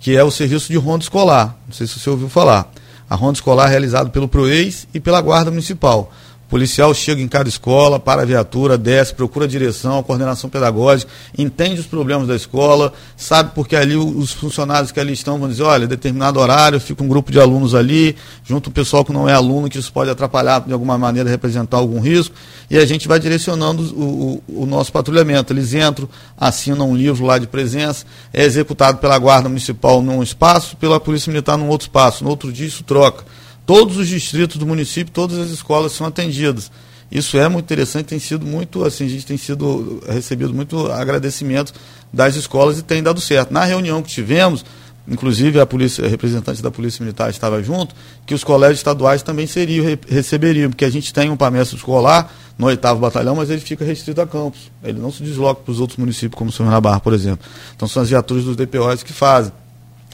[0.00, 1.58] que é o serviço de ronda escolar.
[1.66, 2.70] Não sei se você ouviu falar.
[3.08, 6.12] A ronda escolar é realizada pelo PROEIS e pela Guarda Municipal
[6.54, 11.10] policial chega em cada escola, para a viatura, desce, procura a direção, a coordenação pedagógica,
[11.36, 15.64] entende os problemas da escola, sabe porque ali os funcionários que ali estão vão dizer,
[15.64, 18.14] olha, determinado horário fica um grupo de alunos ali,
[18.44, 21.78] junto o pessoal que não é aluno, que isso pode atrapalhar de alguma maneira, representar
[21.78, 22.32] algum risco,
[22.70, 25.52] e a gente vai direcionando o, o, o nosso patrulhamento.
[25.52, 30.76] Eles entram, assinam um livro lá de presença, é executado pela Guarda Municipal num espaço,
[30.76, 32.22] pela Polícia Militar num outro espaço.
[32.22, 33.24] No outro dia isso troca.
[33.66, 36.70] Todos os distritos do município, todas as escolas são atendidas.
[37.10, 41.72] Isso é muito interessante, tem sido muito, assim, a gente tem sido recebido muito agradecimento
[42.12, 43.52] das escolas e tem dado certo.
[43.52, 44.64] Na reunião que tivemos,
[45.06, 47.94] inclusive a polícia, a representante da Polícia Militar estava junto,
[48.26, 52.66] que os colégios estaduais também seriam, receberiam, porque a gente tem um PAMESTRO escolar no
[52.66, 54.70] oitavo batalhão, mas ele fica restrito a campos.
[54.82, 57.46] Ele não se desloca para os outros municípios, como São Barra, por exemplo.
[57.76, 59.52] Então são as viaturas dos DPOs que fazem.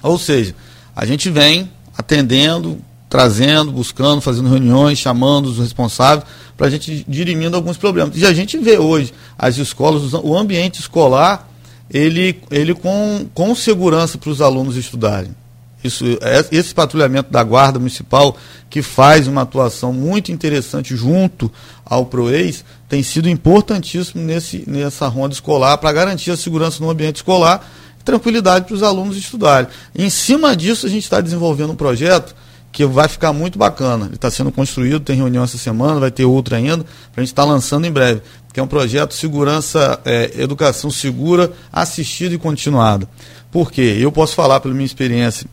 [0.03, 0.55] Ou seja,
[0.95, 2.79] a gente vem atendendo,
[3.11, 6.25] trazendo, buscando, fazendo reuniões, chamando os responsáveis
[6.57, 8.17] para a gente dirimindo alguns problemas.
[8.17, 11.51] E a gente vê hoje as escolas, o ambiente escolar
[11.91, 15.35] ele, ele com, com segurança para os alunos estudarem.
[15.83, 18.37] Isso, é, esse patrulhamento da Guarda Municipal,
[18.69, 21.51] que faz uma atuação muito interessante junto
[21.85, 27.17] ao PROEIS, tem sido importantíssimo nesse, nessa ronda escolar para garantir a segurança no ambiente
[27.17, 27.69] escolar
[27.99, 29.69] e tranquilidade para os alunos estudarem.
[29.97, 32.37] em cima disso, a gente está desenvolvendo um projeto
[32.73, 34.07] que vai ficar muito bacana.
[34.07, 37.33] Ele está sendo construído, tem reunião essa semana, vai ter outra ainda, para a gente
[37.33, 42.39] estar tá lançando em breve que é um projeto Segurança, é, Educação Segura, Assistida e
[42.39, 43.09] Continuada.
[43.51, 43.99] Por quê?
[44.01, 45.47] Eu posso falar pela minha experiência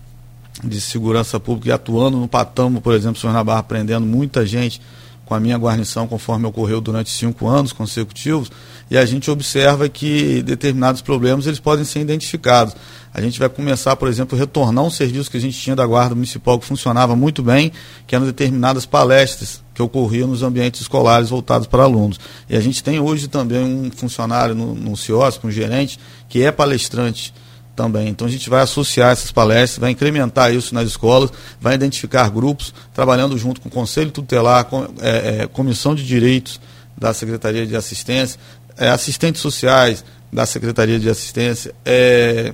[0.63, 4.82] de segurança pública e atuando no Patamo, por exemplo, Senhor Navarra, prendendo muita gente
[5.28, 8.50] com a minha guarnição, conforme ocorreu durante cinco anos consecutivos,
[8.90, 12.74] e a gente observa que determinados problemas eles podem ser identificados.
[13.13, 15.86] A gente vai começar, por exemplo, a retornar um serviço que a gente tinha da
[15.86, 17.72] Guarda Municipal que funcionava muito bem,
[18.06, 22.20] que eram determinadas palestras que ocorriam nos ambientes escolares voltados para alunos.
[22.50, 26.52] E a gente tem hoje também um funcionário no, no CIOSP, um gerente, que é
[26.52, 27.34] palestrante
[27.78, 28.10] também.
[28.10, 31.30] Então a gente vai associar essas palestras, vai incrementar isso nas escolas,
[31.62, 36.60] vai identificar grupos, trabalhando junto com o Conselho Tutelar, com, é, é, Comissão de Direitos
[36.98, 38.40] da Secretaria de Assistência,
[38.76, 42.52] é, assistentes sociais da Secretaria de Assistência, é,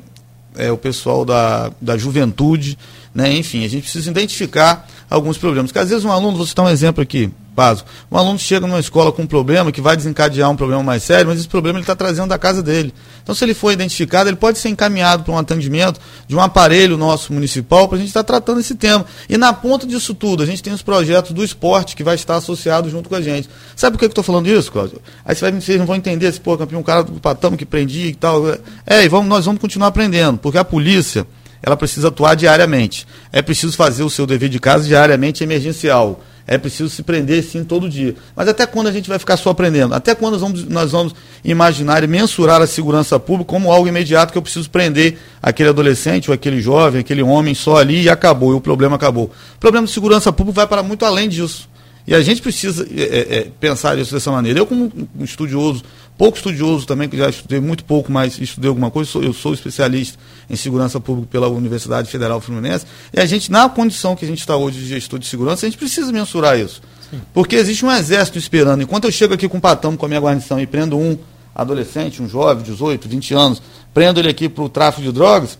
[0.55, 2.77] é, o pessoal da, da juventude,
[3.15, 3.31] né?
[3.33, 5.71] enfim, a gente precisa identificar alguns problemas.
[5.71, 8.79] Porque às vezes um aluno, vou citar um exemplo aqui, básico, um aluno chega numa
[8.79, 11.83] escola com um problema que vai desencadear um problema mais sério, mas esse problema ele
[11.83, 12.93] está trazendo da casa dele.
[13.21, 16.97] Então, se ele for identificado, ele pode ser encaminhado para um atendimento de um aparelho
[16.97, 19.05] nosso municipal para a gente estar tá tratando esse tema.
[19.29, 22.35] E na ponta disso tudo, a gente tem os projetos do esporte que vai estar
[22.35, 23.49] associado junto com a gente.
[23.75, 25.01] Sabe por que eu estou falando isso, Cláudio?
[25.23, 28.07] Aí você vocês não vão entender esse, pô, campeão, um cara do patamo que prendia
[28.07, 28.43] e tal.
[28.85, 31.25] É, e vamos, nós vamos continuar aprendendo, porque a polícia
[31.63, 33.07] ela precisa atuar diariamente.
[33.31, 36.21] É preciso fazer o seu dever de casa diariamente emergencial.
[36.45, 38.15] É preciso se prender sim todo dia.
[38.35, 39.93] Mas até quando a gente vai ficar só aprendendo?
[39.95, 44.33] Até quando nós vamos, nós vamos imaginar e mensurar a segurança pública como algo imediato
[44.33, 48.51] que eu preciso prender aquele adolescente ou aquele jovem, aquele homem só ali e acabou,
[48.51, 49.31] e o problema acabou.
[49.55, 51.69] O problema de segurança pública vai para muito além disso.
[52.05, 54.59] E a gente precisa é, é, é pensar isso dessa maneira.
[54.59, 55.83] Eu, como um estudioso
[56.17, 59.53] pouco estudioso também, que já estudei muito pouco, mas estudei alguma coisa, sou, eu sou
[59.53, 60.17] especialista
[60.49, 64.39] em segurança pública pela Universidade Federal Fluminense, e a gente, na condição que a gente
[64.39, 66.81] está hoje de gestor de segurança, a gente precisa mensurar isso.
[67.09, 67.21] Sim.
[67.33, 68.81] Porque existe um exército esperando.
[68.83, 71.17] Enquanto eu chego aqui com um patamo, com a minha guarnição e prendo um
[71.53, 73.61] adolescente, um jovem, 18, 20 anos,
[73.93, 75.57] prendo ele aqui para o tráfico de drogas,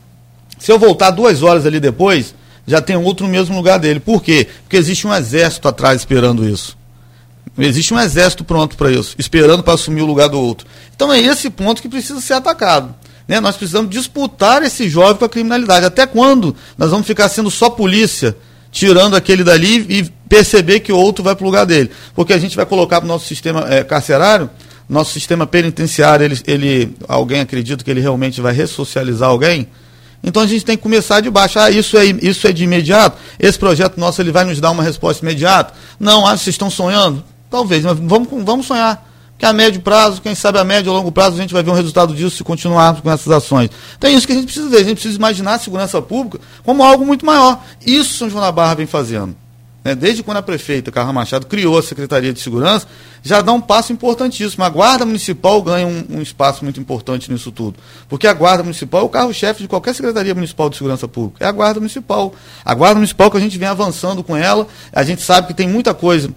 [0.58, 2.34] se eu voltar duas horas ali depois,
[2.65, 3.99] já tem outro no mesmo lugar dele.
[3.99, 4.47] Por quê?
[4.63, 6.78] Porque existe um exército atrás esperando isso.
[7.58, 10.65] Existe um exército pronto para isso, esperando para assumir o lugar do outro.
[10.95, 12.95] Então é esse ponto que precisa ser atacado.
[13.28, 13.39] Né?
[13.39, 15.86] Nós precisamos disputar esse jovem com a criminalidade.
[15.86, 18.36] Até quando nós vamos ficar sendo só polícia,
[18.71, 21.91] tirando aquele dali e perceber que o outro vai para o lugar dele?
[22.15, 24.49] Porque a gente vai colocar para o nosso sistema é, carcerário,
[24.89, 29.67] nosso sistema penitenciário, ele, ele, alguém acredita que ele realmente vai ressocializar alguém?
[30.23, 31.59] Então a gente tem que começar de baixo.
[31.59, 33.17] Ah, isso é, isso é de imediato?
[33.38, 35.73] Esse projeto nosso ele vai nos dar uma resposta imediata?
[35.99, 37.23] Não, ah, vocês estão sonhando?
[37.49, 39.09] Talvez, mas vamos, vamos sonhar.
[39.38, 41.71] Que a médio prazo, quem sabe a médio e longo prazo, a gente vai ver
[41.71, 43.69] um resultado disso se continuarmos com essas ações.
[43.97, 44.77] Então é isso que a gente precisa ver.
[44.77, 47.62] A gente precisa imaginar a segurança pública como algo muito maior.
[47.86, 49.42] Isso São João da Barra vem fazendo.
[49.83, 49.95] Né?
[49.95, 52.87] Desde quando a prefeita Carla Machado criou a Secretaria de Segurança,
[53.21, 54.63] já dá um passo importantíssimo.
[54.63, 57.77] A Guarda Municipal ganha um, um espaço muito importante nisso tudo.
[58.07, 61.43] Porque a Guarda Municipal é o carro-chefe de qualquer Secretaria Municipal de Segurança Pública.
[61.43, 62.33] É a Guarda Municipal.
[62.63, 65.67] A Guarda Municipal que a gente vem avançando com ela, a gente sabe que tem
[65.67, 66.29] muita coisa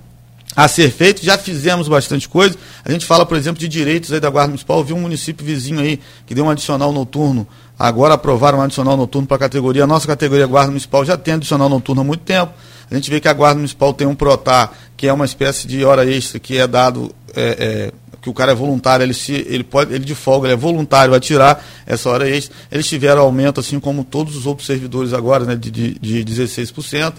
[0.57, 1.23] a ser feito.
[1.23, 2.57] Já fizemos bastante coisa.
[2.85, 4.83] A gente fala, por exemplo, de direitos aí da Guarda Municipal.
[4.83, 7.47] Vi um município vizinho aí que deu um adicional noturno.
[7.79, 9.85] Agora aprovaram um adicional noturno para a categoria.
[9.85, 12.53] A nossa categoria Guarda Municipal já tem adicional noturno há muito tempo.
[12.91, 15.85] A gente vê que a Guarda Municipal tem um PROTAR, que é uma espécie de
[15.85, 17.15] hora extra que é dado.
[17.35, 20.55] É, é, que o cara é voluntário, ele, se, ele pode, ele de folga, ele
[20.55, 22.57] é voluntário, vai tirar essa hora extra.
[22.73, 27.15] Eles tiveram aumento, assim como todos os outros servidores agora, né, de, de, de 16%.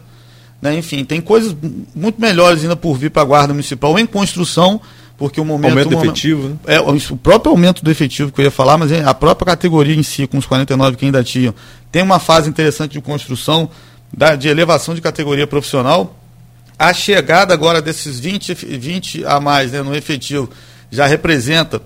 [0.61, 0.75] Né?
[0.77, 1.55] Enfim, tem coisas
[1.95, 4.81] muito melhores ainda por vir para a Guarda Municipal em construção,
[5.17, 5.71] porque o momento.
[5.71, 6.55] Aumento do efetivo, né?
[6.67, 10.03] É, o próprio aumento do efetivo que eu ia falar, mas a própria categoria em
[10.03, 11.53] si, com os 49 que ainda tinham,
[11.91, 13.69] tem uma fase interessante de construção,
[14.15, 16.15] da, de elevação de categoria profissional.
[16.77, 20.47] A chegada agora desses 20, 20 a mais né, no efetivo
[20.91, 21.81] já representa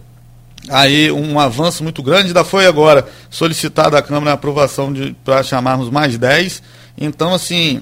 [0.70, 2.28] aí um avanço muito grande.
[2.28, 6.62] Ainda foi agora solicitada à Câmara a aprovação para chamarmos mais 10.
[6.98, 7.82] Então, assim,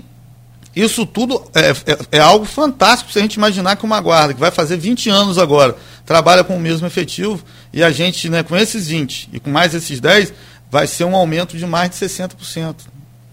[0.75, 4.39] isso tudo é, é, é, algo fantástico se a gente imaginar que uma guarda, que
[4.39, 8.55] vai fazer 20 anos agora, trabalha com o mesmo efetivo, e a gente, né, com
[8.55, 10.34] esses 20 e com mais esses 10,
[10.71, 12.75] vai ser um aumento de mais de 60%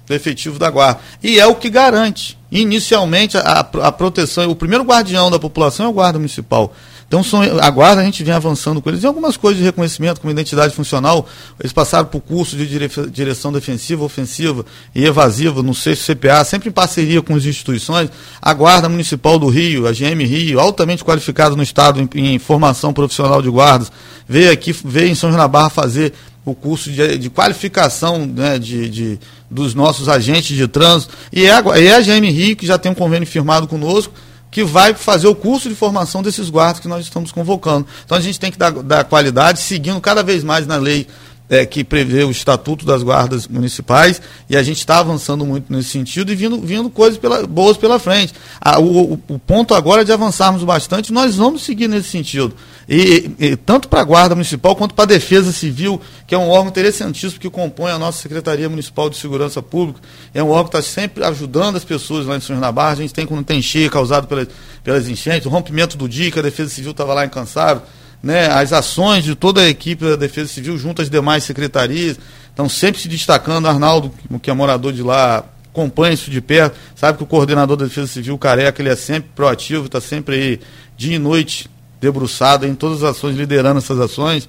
[0.07, 1.01] do efetivo da guarda.
[1.22, 2.38] E é o que garante.
[2.51, 6.75] Inicialmente, a, a proteção, o primeiro guardião da população é o guarda municipal.
[7.09, 10.21] Então, são, a guarda, a gente vem avançando com eles em algumas coisas de reconhecimento,
[10.21, 11.29] como identidade funcional.
[11.61, 16.69] Eles passaram por curso de dire, direção defensiva, ofensiva e evasiva no sexto CPA, sempre
[16.69, 18.11] em parceria com as instituições.
[18.42, 22.92] A Guarda Municipal do Rio, a GM Rio, altamente qualificada no Estado em, em formação
[22.92, 23.92] profissional de guardas,
[24.29, 26.12] veio aqui, veio em São João da Barra fazer
[26.45, 31.14] o curso de, de qualificação né, de, de, dos nossos agentes de trânsito.
[31.33, 34.12] E é, a, é a GM Rio, que já tem um convênio firmado conosco,
[34.50, 37.87] que vai fazer o curso de formação desses guardas que nós estamos convocando.
[38.04, 41.06] Então a gente tem que dar, dar qualidade, seguindo cada vez mais na lei
[41.48, 45.90] é, que prevê o Estatuto das Guardas Municipais, e a gente está avançando muito nesse
[45.90, 48.35] sentido e vindo, vindo coisas pela, boas pela frente.
[48.78, 52.54] O, o, ponto agora é de avançarmos bastante, nós vamos seguir nesse sentido.
[52.88, 56.48] E, e tanto para a Guarda Municipal quanto para a Defesa Civil, que é um
[56.48, 60.00] órgão interessantíssimo que compõe a nossa Secretaria Municipal de Segurança Pública,
[60.35, 62.92] é um órgão que está sempre ajudando as pessoas lá em São João da Barra.
[62.92, 64.48] A gente tem quando tem cheia causado pelas,
[64.85, 67.82] pelas enchentes, o rompimento do dia, que a Defesa Civil estava lá incansável
[68.22, 72.18] né, as ações de toda a equipe da Defesa Civil junto às demais secretarias.
[72.48, 73.66] Estão sempre se destacando.
[73.66, 76.76] Arnaldo, que é morador de lá, acompanha isso de perto.
[76.94, 80.61] Sabe que o coordenador da Defesa Civil, Careca, ele é sempre proativo, está sempre aí
[80.96, 81.68] dia e noite
[82.00, 84.48] debruçado em todas as ações, liderando essas ações.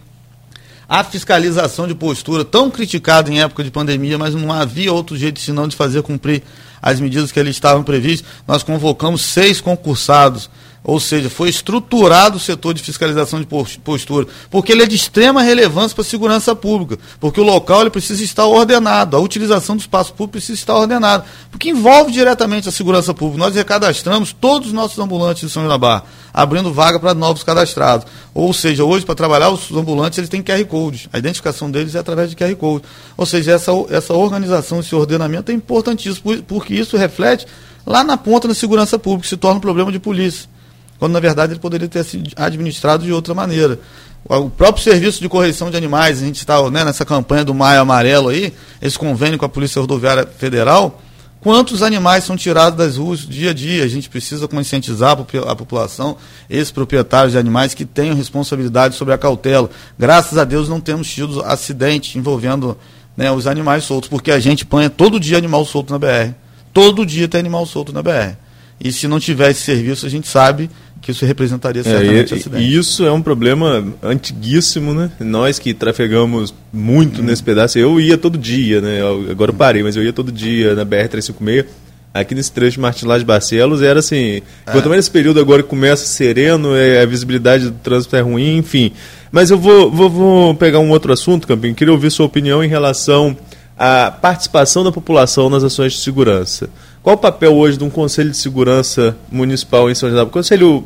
[0.88, 5.40] A fiscalização de postura, tão criticada em época de pandemia, mas não havia outro jeito
[5.40, 6.44] senão de fazer cumprir
[6.82, 8.30] as medidas que ali estavam previstas.
[8.48, 10.50] Nós convocamos seis concursados
[10.84, 13.48] ou seja, foi estruturado o setor de fiscalização de
[13.84, 17.90] postura, porque ele é de extrema relevância para a segurança pública, porque o local ele
[17.90, 22.72] precisa estar ordenado, a utilização do espaço público precisa estar ordenada, porque envolve diretamente a
[22.72, 23.44] segurança pública.
[23.44, 27.44] Nós recadastramos todos os nossos ambulantes de São João da Barra, abrindo vaga para novos
[27.44, 28.08] cadastrados.
[28.34, 31.10] Ou seja, hoje, para trabalhar os ambulantes, eles têm QR Code.
[31.12, 32.86] A identificação deles é através de QR Code.
[33.18, 37.46] Ou seja, essa, essa organização, esse ordenamento é importantíssimo, porque isso reflete
[37.86, 40.48] lá na ponta da segurança pública, se torna um problema de polícia
[41.00, 43.80] quando na verdade ele poderia ter sido administrado de outra maneira.
[44.30, 47.80] O próprio serviço de correção de animais, a gente está né, nessa campanha do Maio
[47.80, 51.02] Amarelo aí, esse convênio com a Polícia Rodoviária Federal,
[51.40, 53.86] quantos animais são tirados das ruas dia a dia?
[53.86, 56.18] A gente precisa conscientizar a população,
[56.50, 59.70] esses proprietários de animais que tenham responsabilidade sobre a cautela.
[59.98, 62.78] Graças a Deus não temos tido acidente envolvendo
[63.16, 66.34] né, os animais soltos, porque a gente põe todo dia animal solto na BR.
[66.74, 68.36] Todo dia tem animal solto na BR.
[68.80, 70.70] E se não tiver esse serviço, a gente sabe
[71.08, 72.64] que isso representaria certamente é, e, acidente.
[72.64, 75.10] E isso é um problema antiguíssimo, né?
[75.22, 77.24] Nós que trafegamos muito hum.
[77.24, 79.00] nesse pedaço, eu ia todo dia, né?
[79.32, 81.66] Agora eu parei, mas eu ia todo dia na BR-356.
[82.14, 84.72] Aqui nesse trecho de Martilás Barcelos era assim, é.
[84.72, 88.92] quanto mais nesse período agora começa sereno, é, a visibilidade do trânsito é ruim, enfim.
[89.32, 91.74] Mas eu vou, vou, vou pegar um outro assunto, Campinho.
[91.74, 93.38] Queria ouvir sua opinião em relação
[93.80, 96.70] à participação da população nas ações de segurança.
[97.02, 100.26] Qual o papel hoje de um Conselho de Segurança Municipal em São Barra?
[100.26, 100.84] Conselho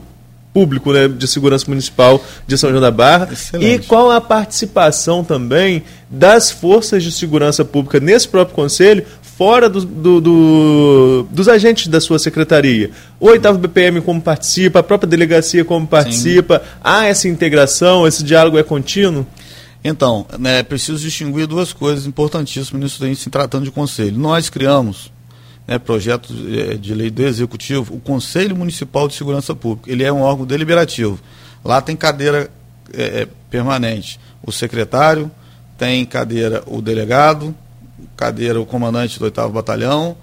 [0.54, 3.30] Público né, de Segurança Municipal de São João da Barra.
[3.32, 3.84] Excelente.
[3.84, 9.86] E qual a participação também das forças de segurança pública nesse próprio Conselho, fora do,
[9.86, 12.92] do, do, dos agentes da sua secretaria?
[13.20, 16.60] O oitavo BPM como participa, a própria delegacia como participa?
[16.60, 16.66] Sim.
[16.84, 19.26] Há essa integração, esse diálogo é contínuo?
[19.84, 24.18] Então, é né, preciso distinguir duas coisas importantíssimas nisso em se tratando de conselho.
[24.18, 25.12] Nós criamos
[25.72, 29.90] né, projeto eh, de lei do Executivo, o Conselho Municipal de Segurança Pública.
[29.90, 31.18] Ele é um órgão deliberativo.
[31.64, 32.52] Lá tem cadeira
[32.94, 35.32] é, permanente o secretário,
[35.78, 37.56] tem cadeira o delegado,
[38.18, 40.18] cadeira o comandante do 8 Batalhão,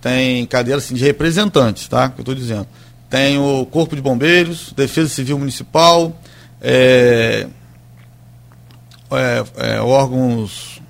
[0.00, 2.08] tem cadeira assim, de representantes, tá?
[2.08, 2.66] Que eu estou dizendo.
[3.08, 6.20] Tem o Corpo de Bombeiros, Defesa Civil Municipal,
[6.60, 7.46] é,
[9.12, 10.80] é, é, órgãos.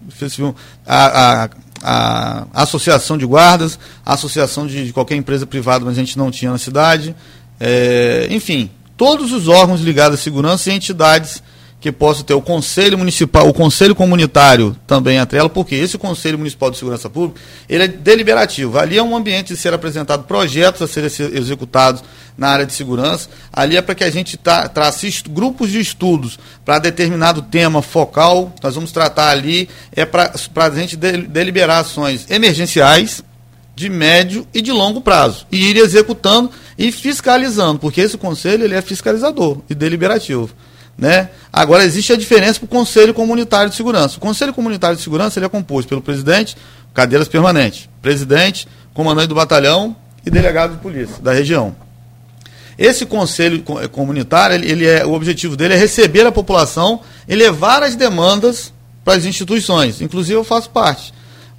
[0.00, 1.50] Defesa Civil, a, a
[1.84, 6.30] a associação de guardas, a associação de, de, qualquer empresa privada, mas a gente não
[6.30, 7.14] tinha na cidade.
[7.60, 11.42] É, enfim, todos os órgãos ligados à segurança e entidades
[11.84, 16.70] que possam ter o Conselho Municipal, o Conselho Comunitário também atrela, porque esse Conselho Municipal
[16.70, 18.78] de Segurança Pública, ele é deliberativo.
[18.78, 22.02] Ali é um ambiente de ser apresentado projetos a serem executados
[22.38, 23.28] na área de segurança.
[23.52, 28.54] Ali é para que a gente trace grupos de estudos para determinado tema focal.
[28.62, 33.22] Nós vamos tratar ali, é para a gente deliberar ações emergenciais,
[33.76, 38.74] de médio e de longo prazo e ir executando e fiscalizando, porque esse conselho ele
[38.74, 40.48] é fiscalizador e deliberativo.
[40.96, 41.28] Né?
[41.52, 44.16] Agora existe a diferença para o Conselho Comunitário de Segurança.
[44.16, 46.56] O Conselho Comunitário de Segurança ele é composto pelo presidente,
[46.92, 51.74] cadeiras permanentes, presidente, comandante do batalhão e delegado de polícia da região.
[52.78, 57.34] Esse conselho eh, comunitário, ele, ele é, o objetivo dele é receber a população e
[57.34, 58.72] levar as demandas
[59.04, 60.00] para as instituições.
[60.00, 61.12] Inclusive eu faço parte.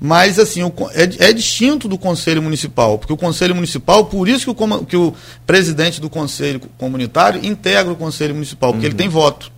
[0.05, 4.53] Mas, assim, o, é, é, distinto do Conselho Municipal, porque o Conselho Municipal, por isso
[4.53, 5.15] que o, que o
[5.47, 8.91] presidente do Conselho Comunitário integra o Conselho Municipal, porque uhum.
[8.91, 9.51] ele tem voto.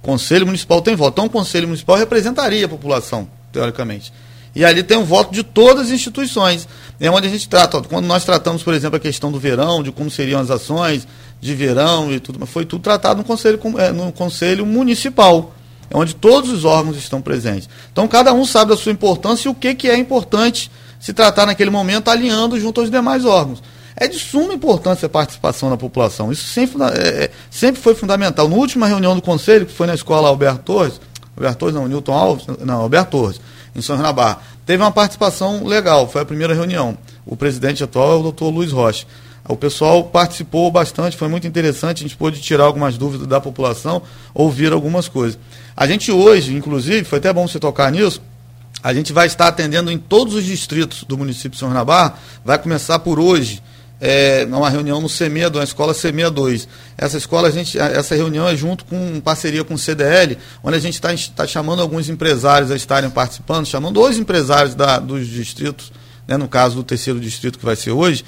[0.00, 1.14] O Conselho Municipal tem voto.
[1.14, 4.12] Então, o Conselho Municipal representaria a população, teoricamente.
[4.54, 6.68] E ali tem o voto de todas as instituições.
[7.00, 7.82] É onde a gente trata.
[7.82, 11.04] Quando nós tratamos, por exemplo, a questão do verão, de como seriam as ações
[11.40, 15.52] de verão e tudo, foi tudo tratado no Conselho, é, no conselho Municipal
[15.92, 17.68] onde todos os órgãos estão presentes.
[17.92, 21.46] Então, cada um sabe da sua importância e o que, que é importante se tratar
[21.46, 23.62] naquele momento, alinhando junto aos demais órgãos.
[23.96, 26.30] É de suma importância a participação da população.
[26.30, 28.48] Isso sempre, é, é, sempre foi fundamental.
[28.48, 31.00] Na última reunião do Conselho, que foi na escola Alberto Torres,
[31.36, 33.40] Alberto Torres não, Newton Alves, não, Alberto Torres,
[33.74, 36.96] em São Renabar, teve uma participação legal, foi a primeira reunião.
[37.24, 39.06] O presidente atual é o doutor Luiz Rocha.
[39.48, 44.02] O pessoal participou bastante, foi muito interessante, a gente pôde tirar algumas dúvidas da população,
[44.34, 45.38] ouvir algumas coisas.
[45.76, 48.20] A gente hoje, inclusive, foi até bom você tocar nisso,
[48.82, 52.58] a gente vai estar atendendo em todos os distritos do município de São Renabá, vai
[52.58, 53.62] começar por hoje,
[54.00, 56.68] é, uma reunião no C62, na escola C62.
[56.98, 60.80] Essa escola, a gente, essa reunião é junto com parceria com o CDL, onde a
[60.80, 65.92] gente está tá chamando alguns empresários a estarem participando, chamando os empresários da, dos distritos,
[66.28, 68.24] né, no caso do terceiro distrito que vai ser hoje,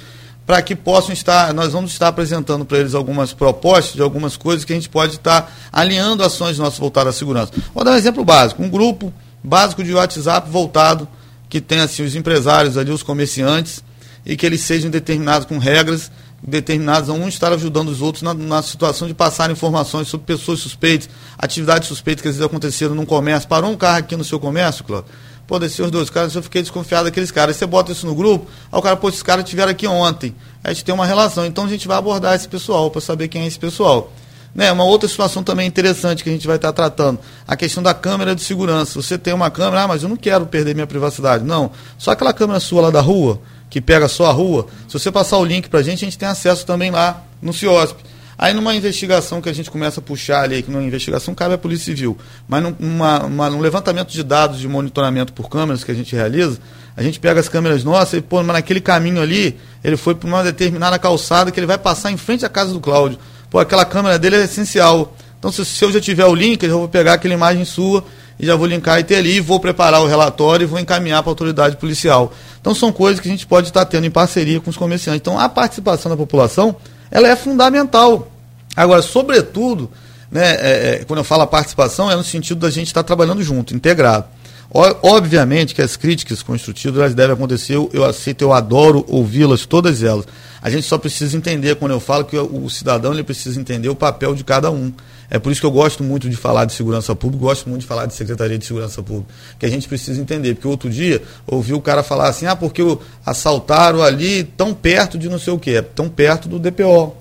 [0.49, 4.65] para que possam estar, nós vamos estar apresentando para eles algumas propostas de algumas coisas
[4.65, 7.53] que a gente pode estar alinhando ações nossas voltadas à segurança.
[7.71, 11.07] Vou dar um exemplo básico, um grupo básico de WhatsApp voltado,
[11.47, 13.83] que tem assim os empresários ali, os comerciantes,
[14.25, 18.33] e que eles sejam determinados com regras determinados a um estar ajudando os outros na,
[18.33, 23.05] na, situação de passar informações sobre pessoas suspeitas, atividades suspeitas que às vezes aconteceram num
[23.05, 23.47] comércio.
[23.47, 25.11] Parou um carro aqui no seu comércio, Cláudio?
[25.49, 27.55] Pô, descer os dois caras, eu fiquei desconfiado daqueles caras.
[27.55, 30.35] Aí você bota isso no grupo, aí o cara, pô, esses caras estiveram aqui ontem.
[30.63, 31.43] Aí a gente tem uma relação.
[31.43, 34.13] Então a gente vai abordar esse pessoal para saber quem é esse pessoal.
[34.53, 37.95] Né, uma outra situação também interessante que a gente vai estar tratando, a questão da
[37.95, 39.01] câmera de segurança.
[39.01, 41.43] Você tem uma câmera, ah, mas eu não quero perder minha privacidade.
[41.43, 43.41] Não, só aquela câmera sua lá da rua,
[43.71, 46.17] que pega só a rua, se você passar o link para a gente, a gente
[46.17, 47.97] tem acesso também lá no CIOSP.
[48.41, 51.57] Aí numa investigação que a gente começa a puxar ali, que numa investigação cabe à
[51.57, 52.17] Polícia Civil,
[52.47, 56.57] mas numa, uma, num levantamento de dados de monitoramento por câmeras que a gente realiza,
[56.95, 60.25] a gente pega as câmeras nossas e, pô, mas naquele caminho ali, ele foi para
[60.25, 63.19] uma determinada calçada que ele vai passar em frente à casa do Cláudio.
[63.49, 65.13] Pô, aquela câmera dele é essencial.
[65.37, 68.05] Então, se, se eu já tiver o link, eu vou pegar aquela imagem sua
[68.39, 71.29] e já vou linkar e ter ali, vou preparar o relatório e vou encaminhar para
[71.29, 72.31] a autoridade policial.
[72.61, 75.19] Então, são coisas que a gente pode estar tendo em parceria com os comerciantes.
[75.19, 76.77] Então, a participação da população
[77.11, 78.31] ela é fundamental.
[78.75, 79.89] Agora, sobretudo,
[80.31, 83.41] né, é, é, quando eu falo a participação, é no sentido da gente estar trabalhando
[83.43, 84.25] junto, integrado.
[84.71, 90.25] Obviamente que as críticas construtivas elas devem acontecer, eu aceito, eu adoro ouvi-las, todas elas.
[90.61, 93.95] A gente só precisa entender, quando eu falo que o cidadão ele precisa entender o
[93.95, 94.93] papel de cada um.
[95.29, 97.87] É por isso que eu gosto muito de falar de segurança pública, gosto muito de
[97.87, 100.55] falar de Secretaria de Segurança Pública, que a gente precisa entender.
[100.55, 102.81] Porque outro dia ouvi o cara falar assim, ah, porque
[103.25, 107.15] assaltaram ali tão perto de não sei o quê, é tão perto do DPO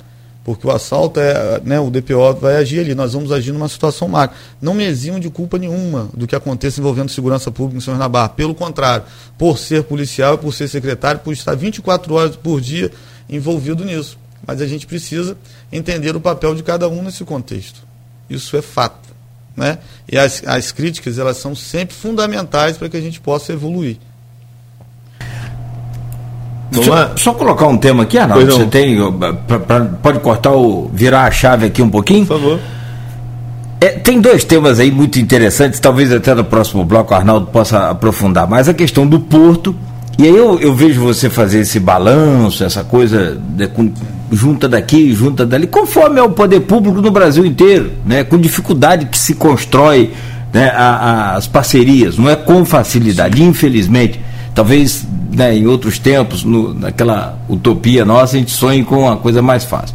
[0.49, 4.09] porque o assalto é, né, o DPO vai agir ali, nós vamos agir numa situação
[4.09, 4.35] macro.
[4.63, 8.31] Não me eximo de culpa nenhuma do que aconteça envolvendo segurança pública em São Renabar,
[8.31, 9.05] pelo contrário,
[9.37, 12.91] por ser policial, por ser secretário, por estar 24 horas por dia
[13.29, 14.19] envolvido nisso.
[14.47, 15.37] Mas a gente precisa
[15.71, 17.88] entender o papel de cada um nesse contexto.
[18.29, 19.09] Isso é fato.
[19.57, 19.79] Né?
[20.11, 23.97] E as, as críticas elas são sempre fundamentais para que a gente possa evoluir.
[26.71, 28.53] Só, só, colocar um tema aqui, Arnaldo.
[28.53, 28.97] Você tem.
[29.47, 30.91] Pra, pra, pode cortar o.
[30.93, 32.27] virar a chave aqui um pouquinho?
[32.27, 32.61] Por favor.
[33.81, 37.91] É, tem dois temas aí muito interessantes, talvez até no próximo bloco o Arnaldo possa
[37.91, 39.75] aprofundar mais a questão do porto.
[40.19, 43.93] E aí eu, eu vejo você fazer esse balanço, essa coisa de, com,
[44.33, 48.25] junta daqui, junta dali, conforme é o poder público no Brasil inteiro, né?
[48.25, 50.13] com dificuldade que se constrói
[50.53, 54.21] né, a, a, as parcerias, não é com facilidade, infelizmente.
[54.53, 59.41] Talvez né, em outros tempos, no, naquela utopia nossa, a gente sonhe com uma coisa
[59.41, 59.95] mais fácil.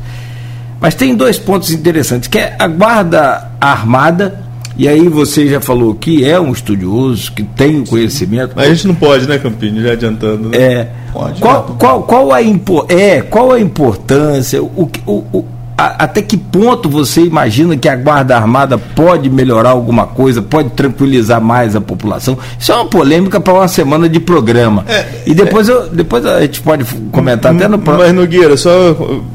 [0.79, 4.42] Mas tem dois pontos interessantes, que é a guarda armada,
[4.77, 8.53] e aí você já falou que é um estudioso, que tem o conhecimento.
[8.55, 10.49] Mas a gente não pode, né, Campinho, já adiantando.
[10.49, 10.57] Né?
[10.57, 10.89] É.
[11.11, 15.45] Pode, qual, qual, qual, a impo é, qual a importância, o, o, o,
[15.77, 20.69] a, até que ponto você imagina que a Guarda Armada pode melhorar alguma coisa, pode
[20.71, 22.37] tranquilizar mais a população?
[22.59, 24.85] Isso é uma polêmica para uma semana de programa.
[24.87, 28.07] É, e depois, é, eu, depois a gente pode comentar até no próximo.
[28.07, 28.71] Mas, Nogueira, só.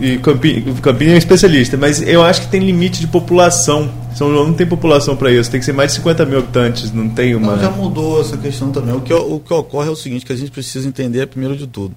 [0.01, 3.89] E Campinho, Campinho é especialista, mas eu acho que tem limite de população.
[4.19, 6.91] São João não tem população para isso, tem que ser mais de 50 mil habitantes,
[6.91, 7.55] não tem uma.
[7.55, 8.93] Não, já mudou essa questão também.
[8.93, 11.69] O que, o que ocorre é o seguinte: que a gente precisa entender primeiro de
[11.69, 11.95] tudo.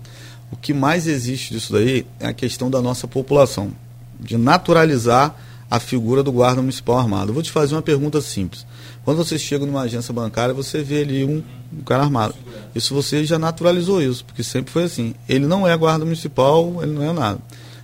[0.51, 3.71] O que mais existe disso daí é a questão da nossa população
[4.19, 5.35] de naturalizar
[5.67, 7.31] a figura do guarda municipal armado.
[7.31, 8.67] Eu vou te fazer uma pergunta simples.
[9.03, 11.41] Quando você chega numa agência bancária, você vê ali um,
[11.75, 12.35] um cara armado.
[12.75, 15.15] Isso você já naturalizou isso, porque sempre foi assim.
[15.27, 17.39] Ele não é guarda municipal, ele não é nada.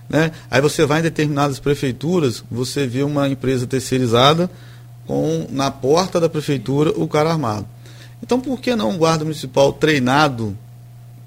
[0.08, 0.32] Né?
[0.50, 4.50] Aí você vai em determinadas prefeituras, você vê uma empresa terceirizada
[5.06, 7.66] com na porta da prefeitura o cara armado.
[8.22, 10.56] Então por que não um guarda municipal treinado,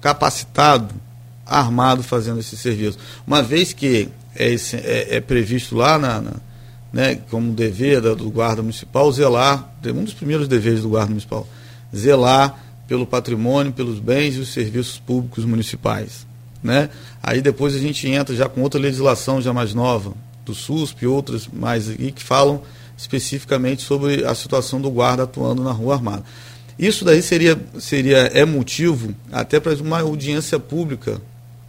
[0.00, 0.94] capacitado,
[1.46, 2.98] armado fazendo esse serviço?
[3.26, 6.32] Uma vez que é, é, é previsto lá na, na,
[6.92, 11.46] né, como dever da, do guarda municipal zelar, um dos primeiros deveres do guarda municipal,
[11.94, 16.26] zelar pelo patrimônio, pelos bens e os serviços públicos municipais.
[16.62, 16.88] Né?
[17.22, 20.12] Aí depois a gente entra já com outra legislação já mais nova,
[20.44, 22.62] do SUSP e outras mais e que falam
[22.96, 26.22] especificamente sobre a situação do guarda atuando na rua armada.
[26.78, 31.20] Isso daí seria, seria é motivo até para uma audiência pública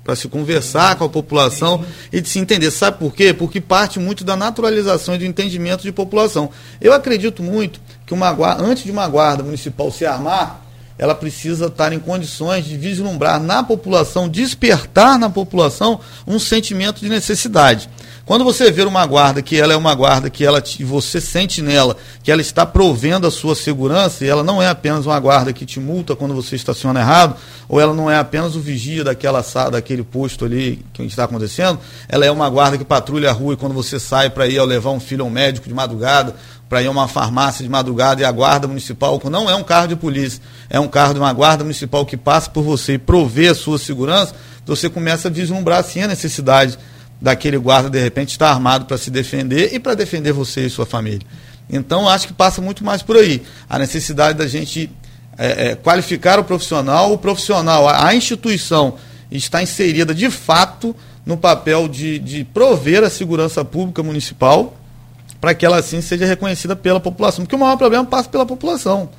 [0.03, 2.69] para se conversar com a população e de se entender.
[2.71, 3.33] Sabe por quê?
[3.33, 6.49] Porque parte muito da naturalização e do entendimento de população.
[6.81, 10.61] Eu acredito muito que uma antes de uma guarda municipal se armar,
[10.97, 17.09] ela precisa estar em condições de vislumbrar na população, despertar na população um sentimento de
[17.09, 17.89] necessidade.
[18.25, 21.97] Quando você vê uma guarda que ela é uma guarda que ela você sente nela
[22.23, 25.65] que ela está provendo a sua segurança e ela não é apenas uma guarda que
[25.65, 27.35] te multa quando você estaciona errado,
[27.67, 32.25] ou ela não é apenas o vigia daquela daquele posto ali que está acontecendo, ela
[32.25, 34.91] é uma guarda que patrulha a rua e quando você sai para ir ao levar
[34.91, 36.33] um filho ao médico de madrugada,
[36.69, 39.89] para ir a uma farmácia de madrugada e a guarda municipal, não é um carro
[39.89, 43.49] de polícia, é um carro de uma guarda municipal que passa por você e provê
[43.49, 44.33] a sua segurança,
[44.65, 46.79] você começa a vislumbrar assim a necessidade
[47.23, 50.85] daquele guarda, de repente, estar armado para se defender e para defender você e sua
[50.85, 51.25] família.
[51.69, 53.41] Então, acho que passa muito mais por aí.
[53.69, 54.91] A necessidade da gente
[55.37, 58.95] é, é, qualificar o profissional, o profissional, a, a, instituição
[59.31, 60.93] está inserida de fato
[61.25, 64.77] no papel de, de prover a segurança pública municipal
[65.39, 67.45] para que ela assim seja reconhecida pela população.
[67.45, 69.09] Porque o maior problema passa pela população.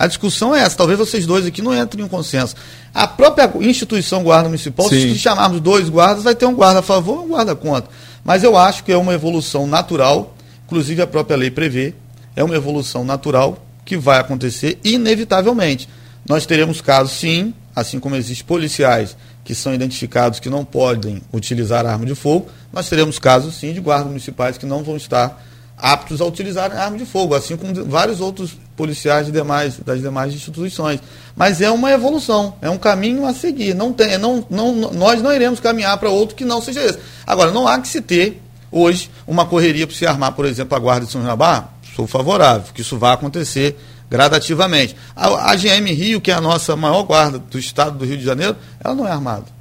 [0.00, 0.78] A discussão é essa.
[0.78, 2.56] Talvez vocês dois aqui não entrem em um consenso.
[2.94, 5.12] A própria instituição guarda municipal, Sim.
[5.12, 7.90] se chamarmos dois guardas, vai ter um guarda a favor e um guarda contra.
[8.24, 10.34] Mas eu acho que é uma evolução natural,
[10.64, 11.92] inclusive a própria lei prevê,
[12.34, 15.86] é uma evolução natural que vai acontecer inevitavelmente.
[16.26, 21.84] Nós teremos casos, sim, assim como existem policiais que são identificados que não podem utilizar
[21.84, 25.44] arma de fogo, nós teremos casos, sim, de guardas municipais que não vão estar
[25.82, 30.34] aptos a utilizar arma de fogo, assim como vários outros policiais de demais, das demais
[30.34, 31.00] instituições.
[31.36, 33.74] Mas é uma evolução, é um caminho a seguir.
[33.74, 36.98] Não tem, não, não, nós não iremos caminhar para outro que não seja esse.
[37.26, 40.78] Agora, não há que se ter hoje uma correria para se armar, por exemplo, a
[40.78, 41.68] Guarda de São Jabá.
[41.94, 43.76] Sou favorável, que isso vá acontecer
[44.08, 44.96] gradativamente.
[45.14, 48.24] A, a GM Rio, que é a nossa maior guarda do estado do Rio de
[48.24, 49.59] Janeiro, ela não é armada.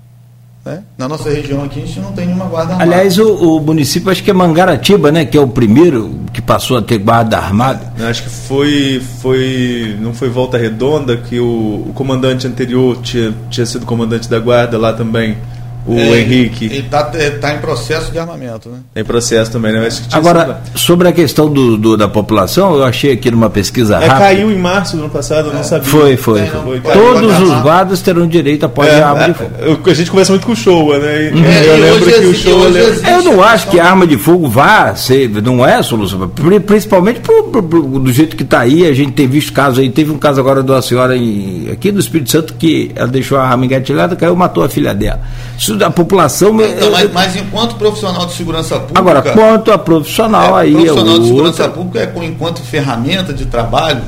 [0.65, 0.83] Né?
[0.97, 2.91] Na nossa região aqui a gente não tem nenhuma guarda armada.
[2.91, 5.23] Aliás, o, o, município acho que é Mangaratiba, né?
[5.25, 7.93] Que é o primeiro que passou a ter guarda armada.
[8.07, 13.65] Acho que foi, foi não foi Volta Redonda que o, o comandante anterior tinha, tinha
[13.65, 15.37] sido comandante da guarda lá também
[15.85, 16.65] o é, Henrique.
[16.65, 18.79] Ele está tá em processo de armamento, né?
[18.95, 19.87] Em processo também, né?
[20.11, 24.19] Agora, sobre a questão do, do, da população, eu achei aqui numa pesquisa é, rápida.
[24.19, 25.63] Caiu em março do ano passado, eu não é.
[25.63, 25.89] sabia.
[25.89, 26.41] Foi, foi.
[26.41, 26.79] É, foi.
[26.81, 29.51] Todos os guardas terão direito a pode é, arma de fogo.
[29.89, 31.31] A gente conversa muito com o Showa, né?
[31.33, 31.43] Uhum.
[31.43, 32.69] eu lembro que o Showa.
[32.69, 36.27] Eu não acho que a arma de fogo vá ser, não é a solução.
[36.65, 39.89] Principalmente pro, pro, pro, do jeito que está aí, a gente tem visto casos aí.
[39.89, 43.37] Teve um caso agora de uma senhora em, aqui no Espírito Santo que ela deixou
[43.37, 45.21] a arma engatilhada, caiu matou a filha dela.
[45.69, 46.59] Isso da população.
[46.61, 48.99] Então, mas, mas, enquanto profissional de segurança pública.
[48.99, 50.71] Agora, quanto a profissional é, aí.
[50.73, 51.77] Profissional é de segurança outra...
[51.77, 54.01] pública é enquanto ferramenta de trabalho.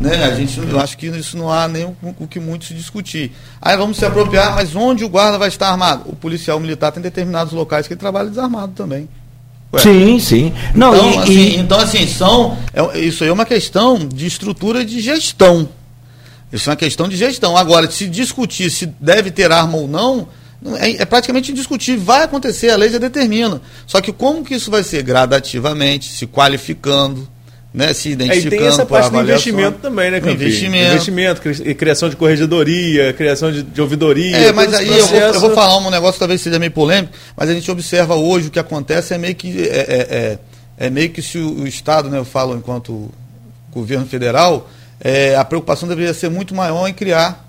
[0.00, 0.24] Né?
[0.24, 3.32] A gente, eu acho que isso não há nem o, o que muito se discutir.
[3.60, 6.02] Aí vamos se apropriar, mas onde o guarda vai estar armado?
[6.06, 9.08] O policial militar tem determinados locais que ele trabalha desarmado também.
[9.72, 9.80] Ué.
[9.80, 10.52] Sim, sim.
[10.74, 11.56] Não, então, e, assim, e...
[11.56, 15.68] então, assim, são, é, isso aí é uma questão de estrutura de gestão.
[16.52, 17.56] Isso é uma questão de gestão.
[17.56, 20.28] Agora, se discutir se deve ter arma ou não,
[20.76, 22.04] é, é, praticamente indiscutível.
[22.04, 23.60] Vai acontecer, a lei já determina.
[23.86, 25.02] Só que como que isso vai ser?
[25.02, 27.28] Gradativamente, se qualificando,
[27.72, 28.54] né, se identificando.
[28.54, 30.34] Aí tem essa parte do investimento também, né, Campi?
[30.34, 30.92] Investimento.
[30.92, 31.40] investimento,
[31.74, 34.36] criação de corregedoria, criação de, de ouvidoria.
[34.36, 37.12] É, mas aí eu vou, eu vou, falar um negócio que talvez seja meio polêmico,
[37.36, 40.38] mas a gente observa hoje o que acontece é meio que é, é,
[40.78, 43.10] é, é meio que se o, o, Estado, né, eu falo enquanto
[43.72, 47.43] governo federal, é, a preocupação deveria ser muito maior em criar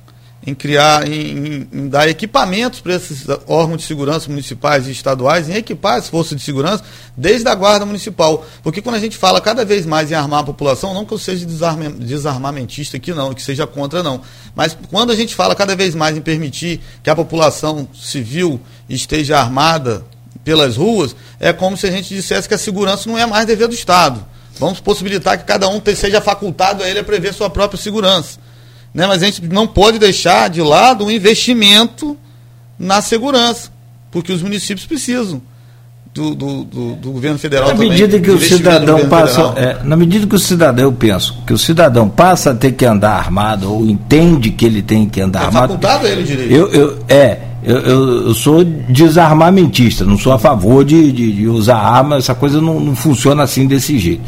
[0.45, 5.55] em criar, em, em, dar equipamentos para esses órgãos de segurança municipais e estaduais, em
[5.55, 6.83] equipar as forças de segurança
[7.17, 8.45] desde a guarda municipal.
[8.61, 11.17] Porque quando a gente fala cada vez mais em armar a população, não que eu
[11.17, 14.21] seja desarma, desarmamentista aqui não, que seja contra não,
[14.55, 19.39] mas quando a gente fala cada vez mais em permitir que a população civil esteja
[19.39, 20.05] armada
[20.43, 23.67] pelas ruas, é como se a gente dissesse que a segurança não é mais dever
[23.67, 24.23] do Estado.
[24.59, 28.39] Vamos possibilitar que cada um seja facultado a ele a prever sua própria segurança.
[28.95, 29.05] Né?
[29.05, 32.17] Mas a gente não pode deixar de lado o investimento
[32.79, 33.69] na segurança,
[34.09, 35.41] porque os municípios precisam.
[36.13, 40.25] Do, do, do, do governo federal na medida que o cidadão passa é, na medida
[40.25, 43.85] que o cidadão eu penso que o cidadão passa a ter que andar armado ou
[43.85, 47.79] entende que ele tem que andar é armado facultado ele direito eu, eu é eu,
[47.79, 52.61] eu, eu, sou desarmamentista, não sou a favor de, de, de usar arma, essa coisa
[52.61, 54.21] não, não funciona assim desse jeito.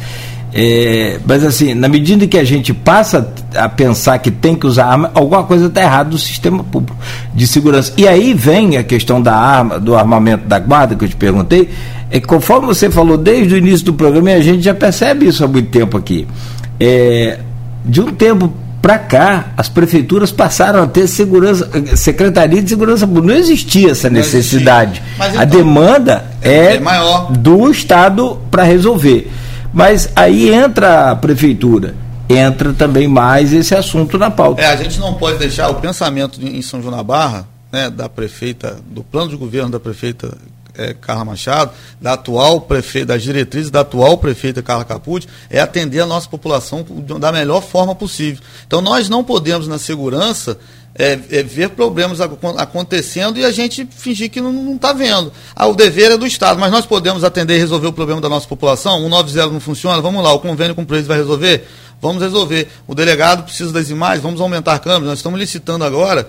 [0.60, 4.86] É, mas assim, na medida que a gente passa a pensar que tem que usar
[4.86, 6.97] arma, alguma coisa está errada no sistema público
[7.32, 7.93] de segurança.
[7.95, 11.70] E aí vem a questão da arma, do armamento da guarda que eu te perguntei.
[12.10, 15.28] É que conforme você falou desde o início do programa, e a gente já percebe
[15.28, 16.28] isso há muito tempo aqui.
[16.80, 17.38] É,
[17.86, 18.51] de um tempo
[18.82, 23.28] para cá, as prefeituras passaram a ter segurança, secretaria de segurança pública.
[23.28, 25.03] Não existia essa necessidade.
[25.18, 27.32] Então, a demanda é, é maior.
[27.32, 29.30] do Estado para resolver.
[29.74, 31.95] Mas aí entra a prefeitura,
[32.30, 34.61] entra também mais esse assunto na pauta.
[34.61, 38.07] É, a gente não pode deixar o pensamento em São João da Barra, né, da
[38.07, 40.36] prefeita, do plano de governo da prefeita
[40.78, 45.99] é, Carla Machado, da atual prefeita, das diretrizes da atual prefeita Carla Capucci, é atender
[45.99, 46.86] a nossa população
[47.20, 48.41] da melhor forma possível.
[48.65, 50.57] Então nós não podemos, na segurança,
[50.98, 55.32] é, é, ver problemas acontecendo e a gente fingir que não está vendo.
[55.56, 58.28] Ah, o dever é do Estado, mas nós podemos atender e resolver o problema da
[58.28, 59.06] nossa população?
[59.06, 60.02] O 90 não funciona?
[60.02, 61.68] Vamos lá, o convênio com o preço vai resolver?
[62.02, 62.68] Vamos resolver.
[62.88, 65.08] O delegado precisa das imagens, vamos aumentar câmeras.
[65.08, 66.28] Nós estamos licitando agora.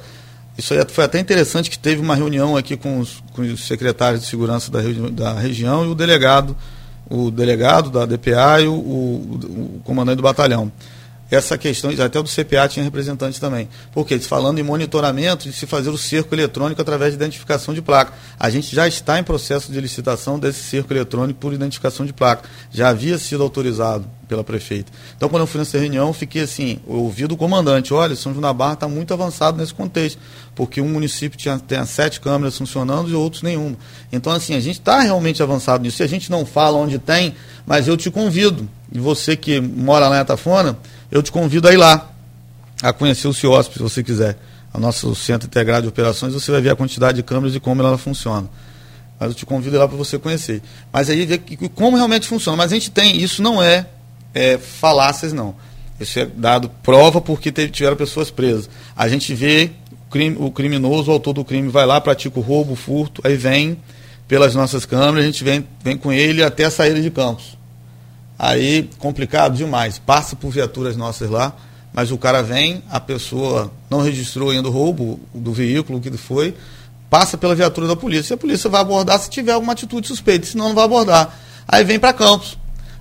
[0.56, 4.22] Isso aí foi até interessante que teve uma reunião aqui com os, com os secretários
[4.22, 4.80] de segurança da,
[5.12, 6.56] da região e o delegado,
[7.08, 10.70] o delegado da DPA e o, o, o comandante do batalhão
[11.30, 13.68] essa questão, até o do CPA tinha representante também.
[13.92, 18.12] Porque falando em monitoramento de se fazer o cerco eletrônico através de identificação de placa.
[18.38, 22.48] A gente já está em processo de licitação desse cerco eletrônico por identificação de placa.
[22.72, 24.92] Já havia sido autorizado pela prefeita.
[25.16, 28.42] Então, quando eu fui nessa reunião, fiquei assim, eu ouvi do comandante, olha, São João
[28.42, 30.18] da Barra está muito avançado nesse contexto,
[30.54, 33.76] porque um município tinha, tem sete câmeras funcionando e outros nenhuma.
[34.12, 36.02] Então, assim, a gente está realmente avançado nisso.
[36.02, 37.34] E a gente não fala onde tem,
[37.66, 40.78] mas eu te convido, e você que mora lá em Atafona,
[41.10, 42.12] eu te convido a ir lá,
[42.82, 44.38] a conhecer o CIOSP, se você quiser.
[44.72, 47.82] O nosso Centro Integrado de Operações, você vai ver a quantidade de câmeras e como
[47.82, 48.48] ela funciona.
[49.18, 50.62] Mas eu te convido lá para você conhecer.
[50.92, 51.42] Mas aí ver
[51.74, 52.56] como realmente funciona.
[52.56, 53.86] Mas a gente tem, isso não é,
[54.38, 55.54] é falácias, não.
[55.98, 58.70] Isso é dado prova porque teve, tiveram pessoas presas.
[58.96, 62.42] A gente vê o, crime, o criminoso, o autor do crime, vai lá, pratica o
[62.42, 63.76] roubo, o furto, aí vem
[64.28, 67.56] pelas nossas câmeras, a gente vem, vem com ele até a saída de campos.
[68.38, 69.98] Aí, complicado demais.
[69.98, 71.56] Passa por viaturas nossas lá,
[71.92, 76.10] mas o cara vem, a pessoa não registrou ainda o roubo do veículo, o que
[76.16, 76.54] foi,
[77.10, 78.32] passa pela viatura da polícia.
[78.32, 81.36] E a polícia vai abordar se tiver alguma atitude suspeita, senão não vai abordar.
[81.66, 82.56] Aí vem para Campos.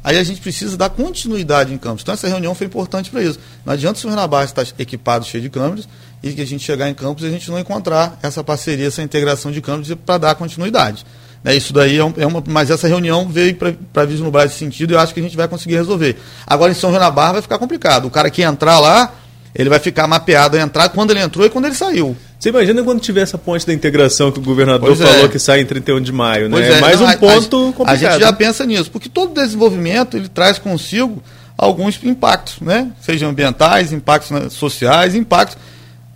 [0.07, 2.01] Aí a gente precisa dar continuidade em Campos.
[2.01, 3.37] Então essa reunião foi importante para isso.
[3.65, 5.85] Não adianta o Nabar estar equipado, cheio de câmeras,
[6.23, 9.03] e que a gente chegar em Campos e a gente não encontrar essa parceria, essa
[9.03, 11.05] integração de câmeras para dar continuidade.
[11.43, 12.41] Né, isso daí é, é, uma.
[12.47, 13.53] Mas essa reunião veio
[13.91, 16.15] para vislumbrar esse sentido e eu acho que a gente vai conseguir resolver.
[16.45, 18.05] Agora em São João da Barra vai ficar complicado.
[18.05, 19.13] O cara que entrar lá,
[19.53, 22.15] ele vai ficar mapeado a entrar quando ele entrou e quando ele saiu.
[22.39, 25.27] Você imagina quando tiver essa ponte da integração que o governador pois falou é.
[25.27, 26.77] que sai em 31 de maio, né?
[26.77, 27.89] É, mais não, um ponto a, complicado.
[27.89, 31.21] A gente já pensa nisso, porque todo desenvolvimento ele traz consigo
[31.57, 32.91] alguns impactos, né?
[33.01, 35.57] Sejam ambientais, impactos né, sociais, impactos.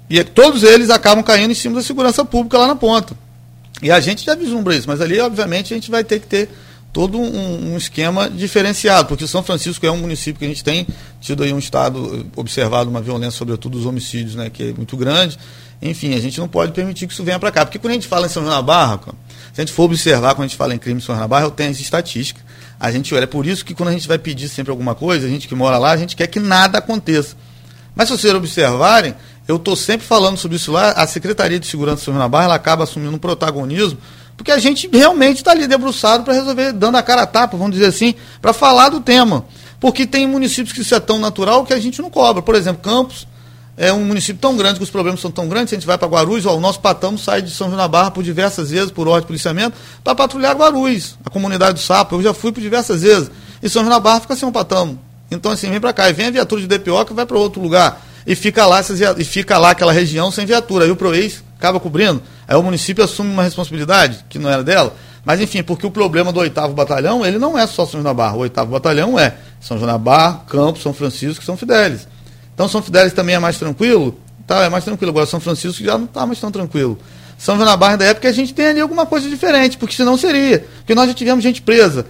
[0.08, 3.16] E todos eles acabam caindo em cima da segurança pública lá na ponta.
[3.82, 6.50] E a gente já vislumbra isso, mas ali, obviamente, a gente vai ter que ter
[6.94, 10.86] todo um, um, esquema diferenciado, porque São Francisco é um município que a gente tem
[11.20, 15.40] tido aí um estado observado uma violência, sobretudo os homicídios, né, que é muito grande.
[15.82, 18.08] Enfim, a gente não pode permitir que isso venha para cá, porque quando a gente
[18.08, 19.00] fala em São João da Barra,
[19.52, 21.28] se a gente for observar quando a gente fala em crime em São João da
[21.28, 22.40] Barra, eu tenho essa estatística.
[22.80, 25.26] A gente olha, é por isso que quando a gente vai pedir sempre alguma coisa,
[25.26, 27.36] a gente que mora lá, a gente quer que nada aconteça.
[27.96, 29.16] Mas se vocês observarem,
[29.48, 32.56] eu estou sempre falando sobre isso lá, a Secretaria de Segurança do Rio Barra ela
[32.56, 33.98] acaba assumindo um protagonismo,
[34.38, 37.74] porque a gente realmente está ali debruçado para resolver, dando a cara a tapa, vamos
[37.74, 39.46] dizer assim, para falar do tema.
[39.80, 42.42] Porque tem municípios que isso é tão natural que a gente não cobra.
[42.42, 43.28] Por exemplo, Campos
[43.78, 46.08] é um município tão grande que os problemas são tão grandes, a gente vai para
[46.08, 49.08] Guarulhos, ó, o nosso patamo sai de São João da Barra por diversas vezes, por
[49.08, 52.16] ordem de policiamento, para patrulhar Guarulhos, a comunidade do Sapo.
[52.16, 53.32] Eu já fui por diversas vezes.
[53.64, 55.00] E São João da Barra fica sem um patamo.
[55.30, 56.10] Então, assim, vem para cá.
[56.10, 58.06] E vem a viatura de DPO que vai para outro lugar.
[58.28, 60.86] E fica lá essas, e fica lá aquela região sem viatura.
[60.86, 62.22] Aí o ProEx acaba cobrindo.
[62.48, 64.94] Aí o município assume uma responsabilidade que não era dela.
[65.24, 68.14] Mas enfim, porque o problema do oitavo batalhão, ele não é só São João da
[68.14, 68.36] Barra.
[68.36, 72.08] O oitavo batalhão é São João da Barra, Campos, São Francisco São Fidélis.
[72.62, 74.16] Então São Fidélis também é mais tranquilo?
[74.46, 75.10] Tá, é mais tranquilo.
[75.10, 76.96] Agora São Francisco já não está mais tão tranquilo.
[77.36, 80.64] São João da Barra época a gente tem ali alguma coisa diferente, porque senão seria.
[80.78, 82.06] Porque nós já tivemos gente presa,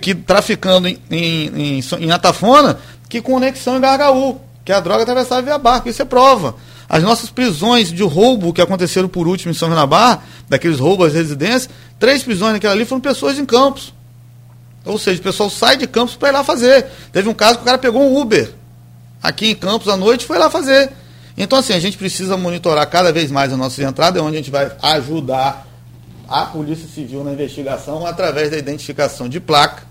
[0.00, 2.78] que traficando em, em, em, em Atafona,
[3.10, 5.86] que conexão em Gargaú, que a droga atravessava via barco.
[5.86, 6.54] Isso é prova.
[6.88, 10.80] As nossas prisões de roubo que aconteceram por último em São João da Barra, daqueles
[10.80, 13.92] roubos às residências, três prisões naquela ali foram pessoas em campos.
[14.82, 16.86] Ou seja, o pessoal sai de campos para ir lá fazer.
[17.12, 18.59] Teve um caso que o cara pegou um Uber
[19.22, 20.90] aqui em Campos à noite foi lá fazer.
[21.36, 24.38] Então, assim, a gente precisa monitorar cada vez mais a nossa entrada, é onde a
[24.38, 25.66] gente vai ajudar
[26.28, 29.82] a Polícia Civil na investigação através da identificação de placa,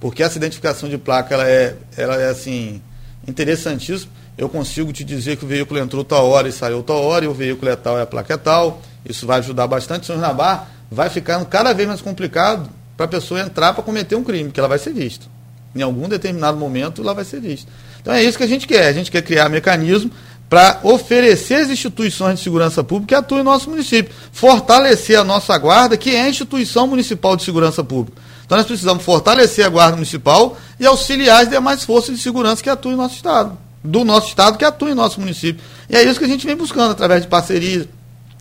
[0.00, 2.80] porque essa identificação de placa ela é, ela é assim,
[3.26, 7.24] interessantíssima eu consigo te dizer que o veículo entrou tal hora e saiu tal hora,
[7.24, 8.82] e o veículo é tal e a placa é tal.
[9.08, 10.06] Isso vai ajudar bastante.
[10.06, 14.22] São Nabar vai ficando cada vez mais complicado para a pessoa entrar para cometer um
[14.22, 15.26] crime, que ela vai ser vista.
[15.74, 17.70] Em algum determinado momento ela vai ser vista.
[18.06, 18.86] Então é isso que a gente quer.
[18.86, 20.12] A gente quer criar mecanismo
[20.48, 24.14] para oferecer as instituições de segurança pública que atuam em nosso município.
[24.30, 28.22] Fortalecer a nossa guarda, que é a instituição municipal de segurança pública.
[28.44, 32.70] Então nós precisamos fortalecer a guarda municipal e auxiliar as demais forças de segurança que
[32.70, 35.62] atuam em nosso estado do nosso estado que atua em nosso município.
[35.88, 37.86] E é isso que a gente vem buscando, através de parcerias,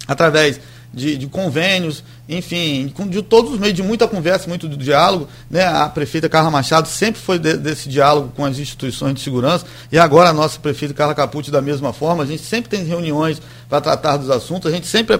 [0.08, 0.60] através
[0.96, 5.28] de, de convênios, enfim, de todos os meios, de muita conversa, muito diálogo.
[5.52, 5.66] Né?
[5.66, 10.00] A prefeita Carla Machado sempre foi de, desse diálogo com as instituições de segurança, e
[10.00, 12.24] agora a nossa prefeita Carla Capucci da mesma forma.
[12.24, 15.20] A gente sempre tem reuniões para tratar dos assuntos, a gente sempre,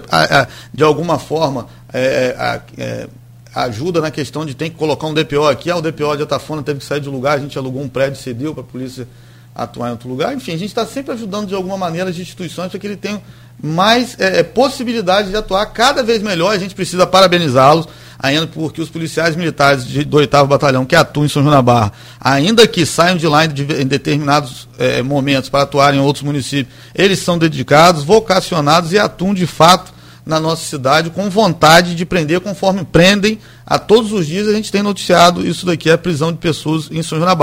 [0.72, 3.06] de alguma forma, é, é,
[3.54, 5.70] ajuda na questão de tem que colocar um DPO aqui.
[5.70, 8.18] Ah, o DPO de Atafona teve que sair de lugar, a gente alugou um prédio,
[8.20, 9.06] cedeu para a polícia
[9.54, 10.34] atuar em outro lugar.
[10.34, 13.22] Enfim, a gente está sempre ajudando de alguma maneira as instituições para que ele tenha
[13.62, 16.52] mais é, é, possibilidade de atuar cada vez melhor.
[16.52, 17.88] A gente precisa parabenizá-los,
[18.18, 21.62] ainda porque os policiais militares de, do 8 Batalhão que atuam em São João da
[21.62, 23.50] Barra, ainda que saiam de lá em,
[23.80, 29.34] em determinados é, momentos para atuar em outros municípios, eles são dedicados, vocacionados e atuam
[29.34, 34.46] de fato na nossa cidade com vontade de prender conforme prendem a todos os dias
[34.46, 37.36] a gente tem noticiado isso daqui, a prisão de pessoas em São João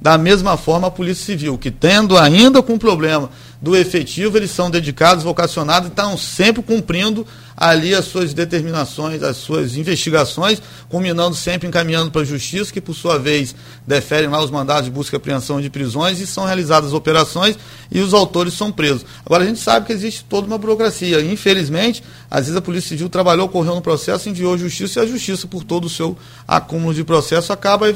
[0.00, 4.70] da mesma forma a Polícia Civil, que tendo ainda com problema do efetivo, eles são
[4.70, 7.26] dedicados, vocacionados e estão sempre cumprindo
[7.56, 12.94] ali as suas determinações, as suas investigações, culminando sempre encaminhando para a justiça, que por
[12.94, 13.52] sua vez
[13.84, 17.58] deferem lá os mandados de busca e apreensão de prisões e são realizadas operações
[17.90, 19.04] e os autores são presos.
[19.26, 21.20] Agora a gente sabe que existe toda uma burocracia.
[21.20, 22.00] Infelizmente,
[22.30, 25.64] às vezes a Polícia Civil trabalhou, correu no processo, enviou justiça e a justiça, por
[25.68, 26.16] todo o seu
[26.46, 27.86] acúmulo de processo, acaba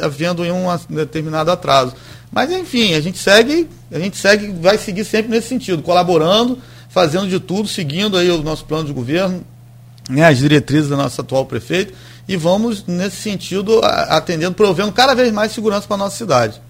[0.00, 1.94] havendo um determinado atraso.
[2.30, 6.58] Mas enfim, a gente segue, a gente segue, vai seguir sempre nesse sentido, colaborando,
[6.88, 9.44] fazendo de tudo, seguindo aí o nosso plano de governo,
[10.08, 11.94] né, as diretrizes do nosso atual prefeito,
[12.28, 16.60] e vamos nesse sentido atendendo, provendo cada vez mais segurança para a nossa cidade.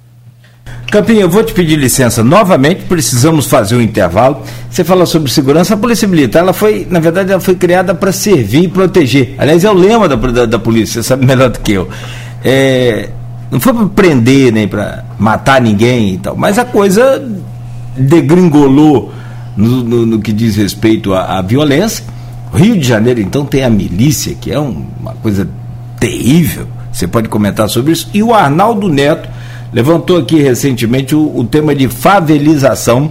[0.91, 4.43] Campinho, eu vou te pedir licença novamente, precisamos fazer um intervalo.
[4.69, 8.13] Você fala sobre segurança, a Polícia Militar, ela foi, na verdade, ela foi criada para
[8.13, 9.35] servir e proteger.
[9.39, 11.89] Aliás, é o lema da, da, da polícia, você sabe melhor do que eu.
[12.45, 13.09] É,
[13.51, 17.23] não foi para prender nem para matar ninguém e tal, mas a coisa
[17.97, 19.13] degringolou
[19.57, 22.05] no, no, no que diz respeito à, à, violência.
[22.53, 25.49] O Rio de Janeiro, então, tem a milícia, que é um, uma coisa
[25.99, 26.67] terrível.
[26.93, 28.11] Você pode comentar sobre isso.
[28.13, 29.29] E o Arnaldo Neto
[29.73, 33.11] levantou aqui recentemente o, o tema de favelização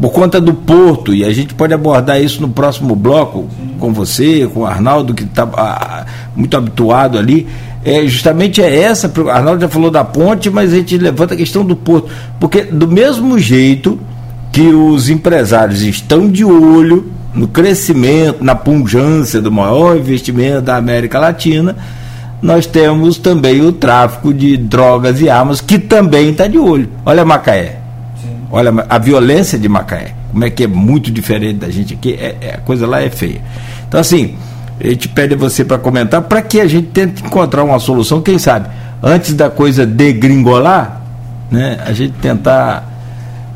[0.00, 4.50] por conta do porto, e a gente pode abordar isso no próximo bloco com você,
[4.52, 7.46] com o Arnaldo, que está muito habituado ali
[7.84, 9.12] é, justamente é essa.
[9.30, 12.08] Arnaldo já falou da ponte, mas a gente levanta a questão do porto.
[12.40, 14.00] Porque, do mesmo jeito
[14.50, 21.18] que os empresários estão de olho no crescimento, na punjância do maior investimento da América
[21.18, 21.76] Latina,
[22.42, 26.88] nós temos também o tráfico de drogas e armas, que também está de olho.
[27.04, 27.78] Olha Macaé.
[28.22, 28.36] Sim.
[28.50, 30.14] Olha a violência de Macaé.
[30.30, 32.12] Como é que é muito diferente da gente aqui.
[32.12, 33.40] É, é, a coisa lá é feia.
[33.86, 34.36] Então, assim
[34.80, 38.38] a gente pede você para comentar para que a gente tente encontrar uma solução, quem
[38.38, 38.68] sabe,
[39.02, 41.00] antes da coisa degringolar,
[41.50, 42.90] né, a gente tentar.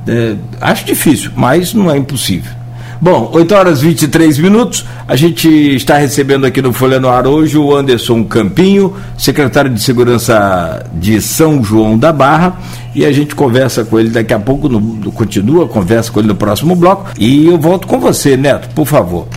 [0.07, 2.53] É, acho difícil, mas não é impossível.
[3.01, 4.85] Bom, 8 horas e 23 minutos.
[5.07, 9.81] A gente está recebendo aqui no Folha no Ar hoje o Anderson Campinho, secretário de
[9.81, 12.59] Segurança de São João da Barra.
[12.95, 16.35] E a gente conversa com ele daqui a pouco, no, continua, conversa com ele no
[16.35, 17.13] próximo bloco.
[17.17, 19.29] E eu volto com você, Neto, por favor.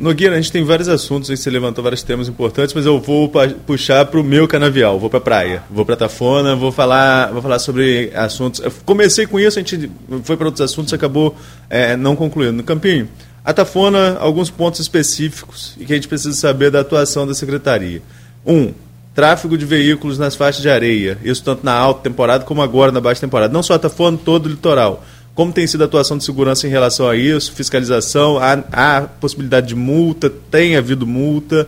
[0.00, 3.30] Nogueira, a gente tem vários assuntos você levantou vários temas importantes, mas eu vou
[3.66, 7.42] puxar para o meu canavial, vou para a praia, vou para Tafona, vou falar, vou
[7.42, 8.60] falar sobre assuntos.
[8.60, 9.90] Eu comecei com isso, a gente
[10.22, 11.36] foi para outros assuntos, acabou
[11.68, 12.54] é, não concluindo.
[12.54, 13.10] No Campinho,
[13.44, 18.00] a Tafona, alguns pontos específicos e que a gente precisa saber da atuação da secretaria.
[18.46, 18.72] Um,
[19.14, 23.02] tráfego de veículos nas faixas de areia, isso tanto na alta temporada como agora na
[23.02, 23.52] baixa temporada.
[23.52, 25.04] Não só a Tafona, todo o litoral.
[25.40, 27.54] Como tem sido a atuação de segurança em relação a isso?
[27.54, 28.36] Fiscalização?
[28.36, 30.28] Há, há possibilidade de multa?
[30.28, 31.66] Tem havido multa?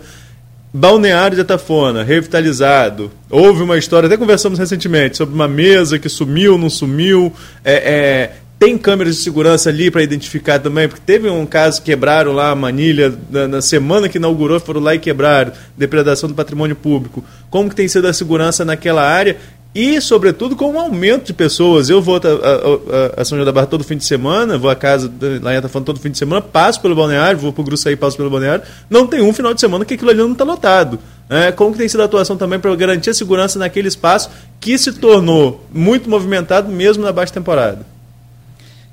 [0.75, 3.11] Balneário de Atafona, revitalizado.
[3.31, 7.33] Houve uma história, até conversamos recentemente, sobre uma mesa que sumiu, não sumiu.
[7.65, 12.35] É, é, tem câmeras de segurança ali para identificar também, porque teve um caso quebraram
[12.35, 16.77] lá a manilha na, na, semana que inaugurou, foram lá e quebraram, depredação do patrimônio
[16.77, 17.25] público.
[17.49, 19.39] Como que tem sido a segurança naquela área
[19.75, 21.89] e, sobretudo, com um aumento de pessoas.
[21.89, 24.75] Eu vou a, a, a, São João da Barra todo fim de semana, vou à
[24.75, 25.11] casa
[25.41, 28.17] lá em Atafona todo fim de semana, passo pelo balneário, vou para o Gruçaí, passo
[28.17, 28.65] pelo balneário.
[28.91, 30.99] Não tem um final de semana que aquilo ali não está lotado.
[31.29, 34.29] É, como que tem sido a atuação também para garantir a segurança naquele espaço
[34.61, 37.87] que se tornou muito movimentado mesmo na baixa temporada?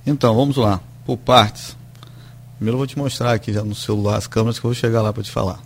[0.05, 1.75] Então, vamos lá, por partes.
[2.55, 5.01] Primeiro eu vou te mostrar aqui já no celular as câmeras que eu vou chegar
[5.01, 5.59] lá para te falar,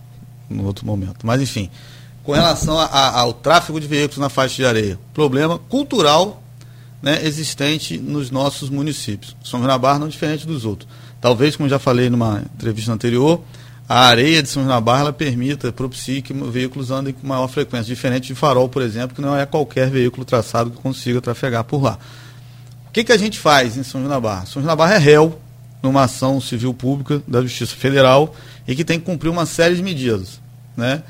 [0.49, 1.25] no outro momento.
[1.25, 1.69] Mas enfim,
[2.23, 4.99] com relação a, a, ao tráfego de veículos na faixa de areia.
[5.13, 6.41] Problema cultural
[7.01, 9.35] né, existente nos nossos municípios.
[9.43, 10.89] São João da Barra não diferente dos outros.
[11.19, 13.41] Talvez, como já falei numa entrevista anterior,
[13.87, 17.93] a areia de São João da Barra permita, propicie que veículos andem com maior frequência,
[17.93, 21.83] diferente de farol, por exemplo, que não é qualquer veículo traçado que consiga trafegar por
[21.83, 21.99] lá.
[22.87, 24.45] O que, que a gente faz em São João da Barra?
[24.45, 25.39] São João da Barra é réu
[25.81, 28.33] numa ação civil pública da Justiça Federal
[28.65, 30.39] e que tem que cumprir uma série de medidas.
[30.77, 31.03] Né?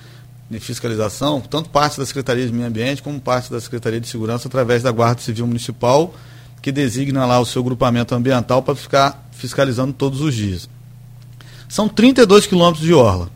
[0.59, 4.47] De fiscalização, tanto parte da Secretaria de Meio Ambiente como parte da Secretaria de Segurança,
[4.47, 6.13] através da Guarda Civil Municipal,
[6.61, 10.69] que designa lá o seu grupamento ambiental para ficar fiscalizando todos os dias.
[11.67, 13.29] São 32 quilômetros de orla.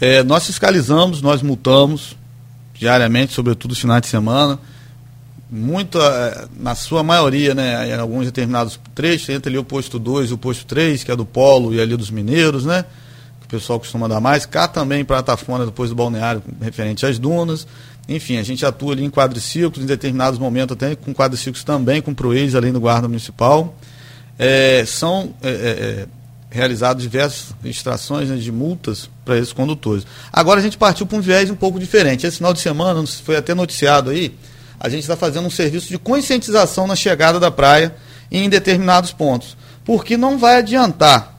[0.00, 2.16] É, nós fiscalizamos, nós multamos
[2.74, 4.58] diariamente, sobretudo nos finais de semana.
[5.50, 10.30] Muito, é, na sua maioria, né, em alguns determinados trechos, entre ali o posto 2
[10.30, 12.84] e o posto 3, que é do Polo e ali dos Mineiros, né?
[13.46, 14.44] O pessoal costuma dar mais.
[14.44, 17.66] Cá também para Atafona, depois do balneário, referente às dunas.
[18.08, 22.12] Enfim, a gente atua ali em quadriciclos, em determinados momentos até com quadriciclos também, com
[22.12, 23.74] proeis, além do guarda municipal.
[24.38, 26.06] É, são é, é, é
[26.50, 30.06] realizadas diversas extrações né, de multas para esses condutores.
[30.32, 32.26] Agora a gente partiu para um viés um pouco diferente.
[32.26, 34.34] Esse final de semana, foi até noticiado aí,
[34.78, 37.94] a gente está fazendo um serviço de conscientização na chegada da praia
[38.30, 39.56] em determinados pontos.
[39.84, 41.35] Porque não vai adiantar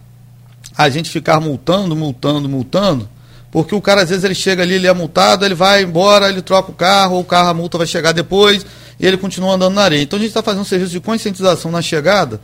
[0.78, 3.10] a gente ficar multando, multando, multando,
[3.50, 6.42] porque o cara às vezes ele chega ali, ele é multado, ele vai embora, ele
[6.42, 8.66] troca o carro, ou o carro, a multa vai chegar depois,
[9.00, 10.04] e ele continua andando na areia.
[10.04, 12.40] Então a gente está fazendo um serviço de conscientização na chegada,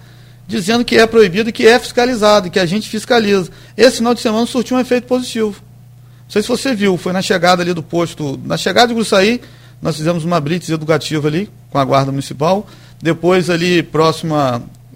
[0.48, 3.50] dizendo que é proibido que é fiscalizado, que a gente fiscaliza.
[3.78, 5.62] Esse final de semana surtiu um efeito positivo.
[6.24, 9.40] Não sei se você viu, foi na chegada ali do posto, na chegada de Gruçaí,
[9.82, 12.66] nós fizemos uma blitz educativa ali com a guarda municipal.
[13.02, 14.34] Depois ali próximo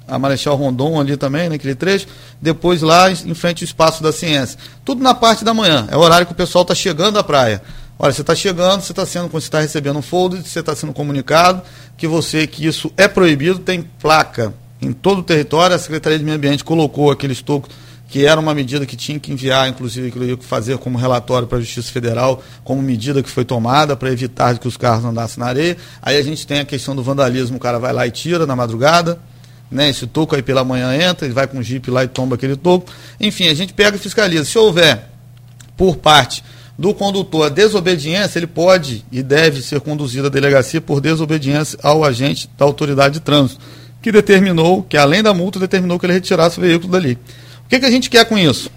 [0.08, 2.08] a Marechal Rondon ali também, naquele trecho,
[2.42, 4.58] depois lá em frente ao Espaço da Ciência.
[4.86, 7.62] Tudo na parte da manhã, é o horário que o pessoal está chegando à praia.
[8.00, 10.94] Olha, você está chegando, você está sendo, você está recebendo um folder, você está sendo
[10.94, 11.62] comunicado
[11.98, 16.24] que você, que isso é proibido, tem placa em todo o território, a Secretaria de
[16.24, 17.68] Meio Ambiente colocou aquele estoco
[18.08, 21.62] que era uma medida que tinha que enviar, inclusive, que fazer como relatório para a
[21.62, 25.76] Justiça Federal, como medida que foi tomada para evitar que os carros andassem na areia.
[26.02, 28.56] Aí a gente tem a questão do vandalismo, o cara vai lá e tira na
[28.56, 29.20] madrugada
[29.70, 29.90] né?
[29.90, 32.56] Esse toco aí pela manhã entra, ele vai com o jipe lá e tomba aquele
[32.56, 32.92] toco.
[33.20, 34.46] Enfim, a gente pega e fiscaliza.
[34.46, 35.10] Se houver,
[35.76, 36.44] por parte
[36.78, 42.04] do condutor a desobediência, ele pode e deve ser conduzido à delegacia por desobediência ao
[42.04, 43.60] agente da autoridade de trânsito,
[44.02, 47.18] que determinou, que além da multa, determinou que ele retirasse o veículo dali.
[47.66, 48.72] O que, que a gente quer com isso?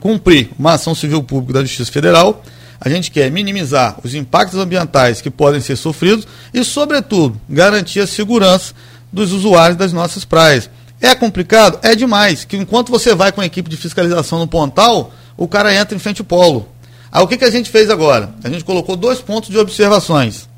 [0.00, 2.42] Cumprir uma ação civil pública da Justiça Federal.
[2.80, 8.06] A gente quer minimizar os impactos ambientais que podem ser sofridos e, sobretudo, garantir a
[8.06, 8.74] segurança
[9.12, 10.70] dos usuários das nossas praias.
[11.00, 11.78] É complicado?
[11.82, 12.44] É demais.
[12.44, 15.98] Que enquanto você vai com a equipe de fiscalização no pontal, o cara entra em
[15.98, 16.68] frente ao polo.
[17.10, 18.32] Aí o que, que a gente fez agora?
[18.44, 20.48] A gente colocou dois pontos de observações.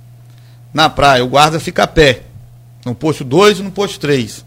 [0.74, 2.22] Na praia, o guarda fica a pé.
[2.84, 4.44] No posto 2 e no posto 3.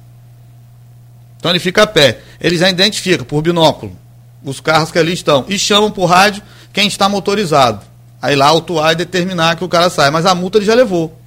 [1.38, 2.20] Então ele fica a pé.
[2.40, 3.96] Ele já identifica por binóculo
[4.44, 5.46] os carros que ali estão.
[5.48, 6.44] E chamam por rádio
[6.74, 7.82] quem está motorizado.
[8.22, 10.12] Aí lá autuar e determinar que o cara sai.
[10.12, 11.18] Mas a multa ele já levou.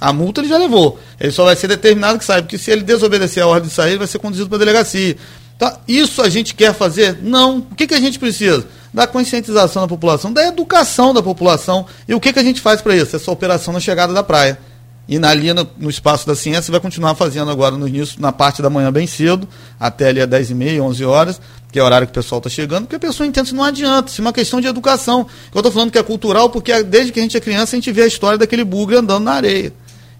[0.00, 0.98] A multa ele já levou.
[1.20, 3.90] Ele só vai ser determinado que sai, porque se ele desobedecer a ordem de sair,
[3.90, 5.16] ele vai ser conduzido para a delegacia.
[5.56, 7.18] Então, isso a gente quer fazer?
[7.22, 7.58] Não.
[7.58, 8.66] O que, que a gente precisa?
[8.92, 11.86] Da conscientização da população, da educação da população.
[12.08, 13.14] E o que, que a gente faz para isso?
[13.14, 14.58] Essa operação na chegada da praia.
[15.06, 18.62] E na, ali no, espaço da ciência vai continuar fazendo agora no início, na parte
[18.62, 19.46] da manhã bem cedo,
[19.78, 21.40] até ali às 10h30, 11 horas,
[21.70, 23.64] que é o horário que o pessoal está chegando, porque a pessoa entende que não
[23.64, 25.26] adianta, isso é uma questão de educação.
[25.54, 27.92] Eu estou falando que é cultural porque desde que a gente é criança a gente
[27.92, 29.74] vê a história daquele bugre andando na areia.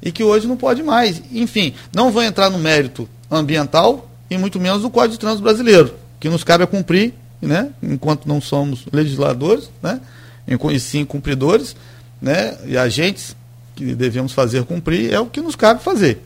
[0.04, 1.22] E que hoje não pode mais.
[1.32, 5.94] Enfim, não vou entrar no mérito ambiental e muito menos do Código de Trânsito Brasileiro,
[6.20, 10.00] que nos cabe a cumprir, né, enquanto não somos legisladores, né,
[10.46, 11.74] e sim cumpridores,
[12.20, 13.34] né, e agentes
[13.74, 16.22] que devemos fazer cumprir, é o que nos cabe fazer.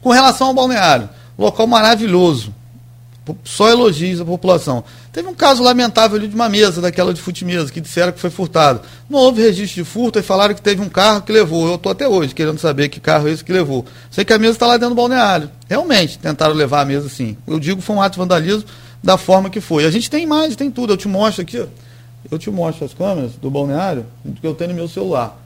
[0.00, 2.54] Com relação ao balneário, local maravilhoso,
[3.44, 4.84] só elogios à população.
[5.12, 8.30] Teve um caso lamentável ali de uma mesa, daquela de fute-mesa, que disseram que foi
[8.30, 8.80] furtado.
[9.08, 11.66] Não houve registro de furto e falaram que teve um carro que levou.
[11.66, 13.84] Eu estou até hoje querendo saber que carro é esse que levou.
[14.10, 15.50] Sei que a mesa está lá dentro do balneário.
[15.68, 17.36] Realmente, tentaram levar a mesa sim.
[17.46, 18.64] Eu digo foi um ato de vandalismo
[19.02, 19.84] da forma que foi.
[19.84, 20.92] A gente tem imagem, tem tudo.
[20.92, 21.64] Eu te mostro aqui.
[22.30, 24.06] Eu te mostro as câmeras do balneário
[24.40, 25.43] que eu tenho no meu celular.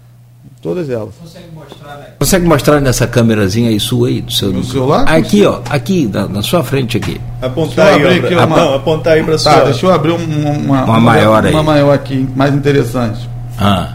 [0.60, 1.14] Todas elas.
[1.20, 2.06] Consegue mostrar, né?
[2.18, 5.08] Consegue mostrar nessa câmerazinha aí sua aí do seu no celular?
[5.08, 7.20] Aqui, ó, aqui na, na, sua frente aqui.
[7.40, 8.46] Apontar aí, aqui, uma...
[8.46, 9.64] não, apontar aí para tá, sua.
[9.66, 11.54] Deixa eu abrir uma, uma, uma maior uma, aí.
[11.54, 13.28] Uma maior aqui, mais interessante.
[13.56, 13.94] Ah.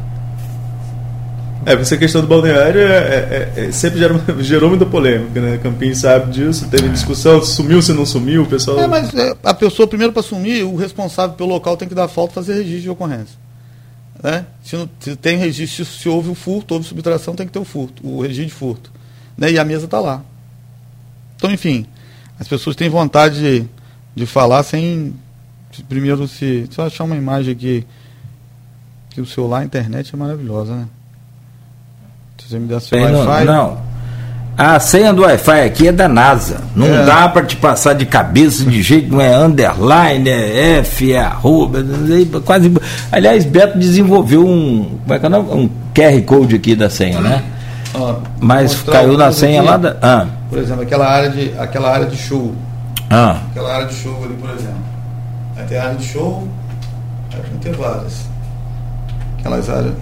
[1.65, 5.59] É, essa questão do balneário é, é, é, sempre gerou, gerou muita polêmica, né?
[5.61, 8.79] Campinho sabe disso, teve discussão, sumiu se não sumiu, o pessoal.
[8.79, 12.07] É, mas é, a pessoa, primeiro para sumir, o responsável pelo local tem que dar
[12.07, 13.43] falta e fazer registro de ocorrência.
[14.23, 14.45] Né?
[14.63, 17.65] Se, não, se tem registro, se, houve o furto, houve subtração, tem que ter o
[17.65, 18.91] furto, o registro de furto.
[19.37, 19.51] Né?
[19.51, 20.23] E a mesa está lá.
[21.35, 21.85] Então, enfim,
[22.39, 23.67] as pessoas têm vontade de,
[24.15, 25.13] de falar sem.
[25.89, 27.85] Primeiro, se, se eu achar uma imagem aqui,
[29.09, 30.87] que o celular, a internet é maravilhosa, né?
[32.37, 33.45] Se você me der seu Wi-Fi.
[33.45, 33.92] Não.
[34.55, 36.61] A senha do Wi-Fi aqui é da NASA.
[36.75, 37.03] Não é.
[37.03, 41.79] dá para te passar de cabeça de jeito, não é underline, é F, é arroba,
[42.45, 42.71] quase.
[43.11, 47.43] Aliás, Beto desenvolveu um, como é que é um QR Code aqui da senha, né?
[47.95, 49.97] Ah, Mas caiu na senha aqui, lá da.
[50.01, 50.27] Ah.
[50.49, 52.53] Por exemplo, aquela área de, aquela área de show.
[53.09, 53.39] Ah.
[53.49, 54.83] Aquela área de show ali, por exemplo.
[55.57, 56.47] Aí tem área de show,
[57.33, 58.27] aí tem várias.
[59.39, 59.93] Aquelas áreas.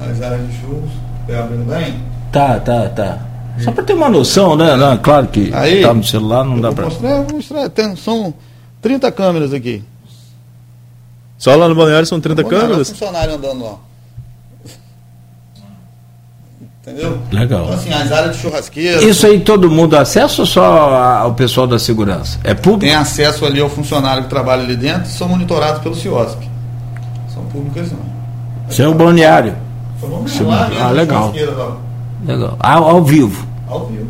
[0.00, 1.05] As áreas de shows.
[1.26, 1.94] Tá abrindo bem?
[2.32, 3.18] Tá, tá, tá.
[3.60, 4.76] Só para ter uma noção, né?
[4.76, 6.84] Não, claro que Aí, tá no celular não dá para.
[6.84, 7.68] Mostrar, vou mostrar.
[7.70, 8.34] Tem, são
[8.82, 9.82] 30 câmeras aqui.
[11.38, 12.90] Só lá no balneário são 30 câmeras?
[12.90, 13.74] funcionário andando lá.
[16.82, 17.18] Entendeu?
[17.32, 17.64] Legal.
[17.64, 19.02] Então, assim, as áreas de churrasqueira.
[19.02, 22.38] Isso aí todo mundo acessa ou só o pessoal da segurança?
[22.44, 22.80] É público?
[22.80, 26.48] Tem acesso ali ao funcionário que trabalha ali dentro e são monitorados pelo CIOSP.
[27.34, 27.98] São públicos não.
[28.70, 29.56] Isso é o balneário.
[30.44, 31.32] Lá, ah, legal.
[32.24, 32.56] Legal.
[32.60, 33.46] Ao, ao, vivo.
[33.68, 34.08] Ao vivo.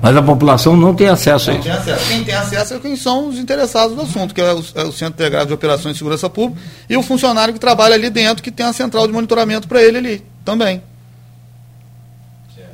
[0.00, 1.68] Mas a população não tem acesso não a isso.
[1.68, 2.08] Tem acesso.
[2.08, 4.92] Quem tem acesso é quem são os interessados no assunto, que é o, é o
[4.92, 8.50] Centro Integrado de Operações de Segurança Pública e o funcionário que trabalha ali dentro, que
[8.50, 10.82] tem a central de monitoramento para ele ali também.
[12.54, 12.70] Certo.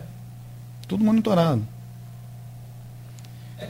[0.87, 1.63] Tudo monitorado.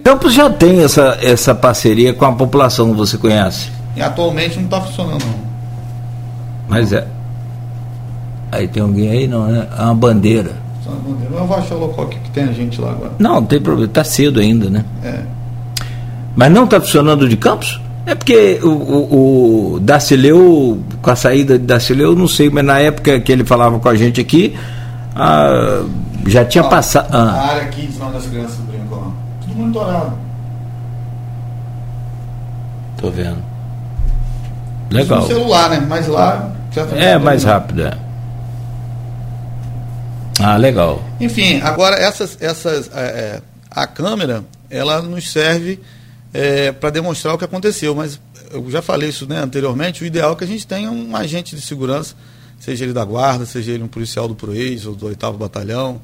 [0.02, 3.70] Campos já tem essa, essa parceria com a população, você conhece?
[3.96, 5.44] E atualmente não está funcionando, não.
[6.68, 7.06] Mas é.
[8.54, 9.66] Aí tem alguém aí, não, né?
[9.76, 10.52] É uma bandeira.
[11.32, 13.12] Eu vou achar o local que, que tem a gente lá agora.
[13.18, 14.84] Não, não tem problema, está cedo ainda, né?
[15.02, 15.20] É.
[16.36, 17.80] Mas não está funcionando de Campos?
[18.06, 22.78] É porque o, o, o Darcileu, com a saída de Darcileu, não sei, mas na
[22.78, 24.54] época que ele falava com a gente aqui,
[25.16, 25.84] ah,
[26.26, 27.08] já tinha passado.
[27.10, 27.22] Ah.
[27.22, 29.10] A área aqui de das crianças brincam lá.
[29.40, 30.12] Tudo monitorado.
[32.98, 33.38] Tô vendo.
[34.90, 35.20] Legal.
[35.20, 35.84] No celular, né?
[35.88, 36.50] Mas lá.
[36.96, 38.03] É mais rápido, é.
[40.38, 41.02] Ah, legal.
[41.20, 45.80] Enfim, agora essas, essas, é, é, a câmera, ela nos serve
[46.32, 48.20] é, para demonstrar o que aconteceu, mas
[48.50, 51.54] eu já falei isso né, anteriormente, o ideal é que a gente tenha um agente
[51.54, 52.14] de segurança,
[52.58, 56.00] seja ele da guarda, seja ele um policial do PROEIS ou do oitavo batalhão,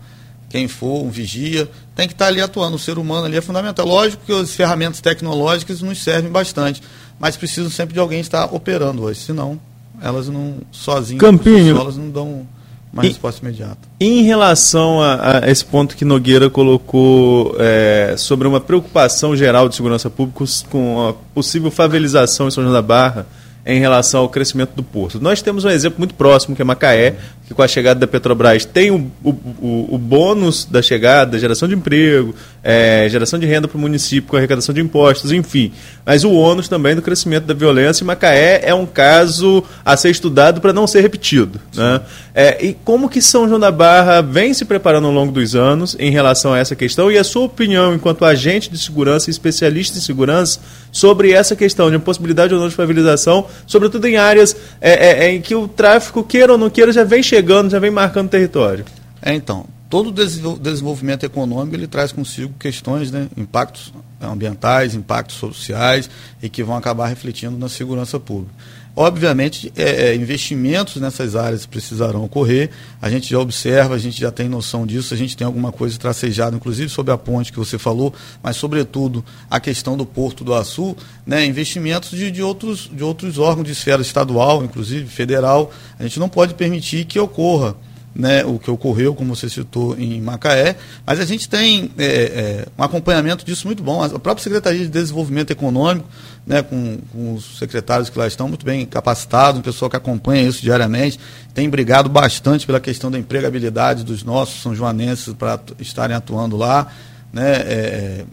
[0.50, 2.74] quem for, um vigia, tem que estar ali atuando.
[2.74, 3.86] O ser humano ali é fundamental.
[3.86, 6.82] Lógico que as ferramentas tecnológicas nos servem bastante,
[7.20, 9.60] mas precisam sempre de alguém estar operando hoje, senão
[10.02, 11.78] elas não sozinhas, Campinho.
[11.78, 12.48] elas não dão
[12.92, 13.78] uma resposta imediata.
[14.00, 19.76] Em relação a, a, esse ponto que Nogueira colocou é, sobre uma preocupação geral de
[19.76, 23.26] segurança pública com a possível favelização em São João da Barra
[23.64, 25.20] em relação ao crescimento do porto.
[25.20, 27.16] Nós temos um exemplo muito próximo, que é Macaé,
[27.50, 31.74] que com a chegada da Petrobras tem o, o, o bônus da chegada, geração de
[31.74, 32.32] emprego,
[32.62, 35.72] é, geração de renda para o município com arrecadação de impostos, enfim.
[36.06, 40.10] Mas o ônus também do crescimento da violência em Macaé é um caso a ser
[40.10, 41.60] estudado para não ser repetido.
[41.74, 42.00] Né?
[42.32, 45.96] É, e como que São João da Barra vem se preparando ao longo dos anos
[45.98, 49.98] em relação a essa questão e a sua opinião enquanto agente de segurança e especialista
[49.98, 50.60] em segurança
[50.92, 55.32] sobre essa questão de possibilidade ou não de favelização, sobretudo em áreas é, é, é,
[55.32, 57.39] em que o tráfico, queira ou não queira, já vem chegando,
[57.70, 58.84] já vem marcando território.
[59.22, 66.08] É, então, todo desenvolvimento econômico ele traz consigo questões, né, impactos ambientais, impactos sociais
[66.42, 68.54] e que vão acabar refletindo na segurança pública.
[68.96, 72.70] Obviamente, é, é, investimentos nessas áreas precisarão ocorrer.
[73.00, 75.98] A gente já observa, a gente já tem noção disso, a gente tem alguma coisa
[75.98, 78.12] tracejada, inclusive sobre a ponte que você falou,
[78.42, 83.38] mas sobretudo a questão do Porto do Açu, né, investimentos de, de, outros, de outros
[83.38, 85.72] órgãos de esfera estadual, inclusive federal.
[85.98, 87.76] A gente não pode permitir que ocorra
[88.14, 92.66] né, o que ocorreu, como você citou, em Macaé, mas a gente tem é, é,
[92.76, 94.02] um acompanhamento disso muito bom.
[94.02, 96.08] A própria Secretaria de Desenvolvimento Econômico,
[96.46, 100.42] né, com, com, os secretários que lá estão muito bem capacitados, um pessoal que acompanha
[100.42, 101.20] isso diariamente,
[101.54, 106.88] tem brigado bastante pela questão da empregabilidade dos nossos são joanenses para estarem atuando lá.
[107.32, 108.24] Né, é,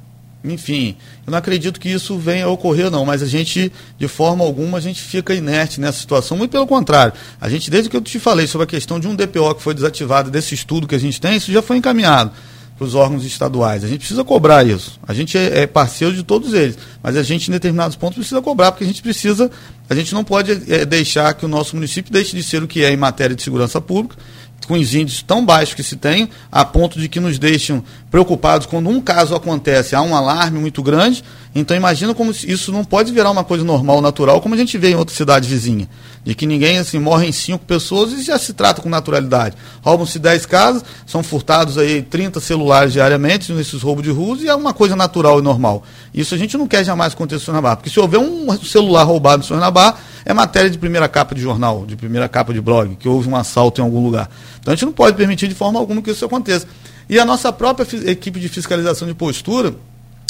[0.43, 4.43] enfim, eu não acredito que isso venha a ocorrer, não, mas a gente, de forma
[4.43, 6.37] alguma, a gente fica inerte nessa situação.
[6.37, 7.13] Muito pelo contrário.
[7.41, 9.73] A gente, desde que eu te falei sobre a questão de um DPO que foi
[9.73, 12.31] desativado, desse estudo que a gente tem, isso já foi encaminhado
[12.77, 13.83] para os órgãos estaduais.
[13.83, 14.99] A gente precisa cobrar isso.
[15.05, 18.41] A gente é, é, parceiro de todos eles, mas a gente, em determinados pontos, precisa
[18.41, 19.49] cobrar, porque a gente precisa,
[19.89, 22.83] a gente não pode é, deixar que o nosso município deixe de ser o que
[22.83, 24.15] é em matéria de segurança pública
[24.67, 28.65] com os índices tão baixos que se tem, a ponto de que nos deixam preocupados
[28.65, 31.23] quando um caso acontece, há um alarme muito grande.
[31.53, 34.91] Então imagina como isso não pode virar uma coisa normal, natural, como a gente vê
[34.91, 35.89] em outra cidade vizinha.
[36.23, 39.55] De que ninguém assim morre em cinco pessoas e já se trata com naturalidade.
[39.81, 44.53] Roubam-se 10 casas, são furtados aí 30 celulares diariamente nesses roubos de ruas e é
[44.53, 45.83] uma coisa natural e normal.
[46.13, 49.43] Isso a gente não quer jamais acontecer na Barra, porque se houver um celular roubado
[49.43, 53.07] em Barra, é matéria de primeira capa de jornal, de primeira capa de blog, que
[53.07, 54.29] houve um assalto em algum lugar.
[54.59, 56.67] Então a gente não pode permitir de forma alguma que isso aconteça.
[57.09, 59.73] E a nossa própria equipe de fiscalização de postura,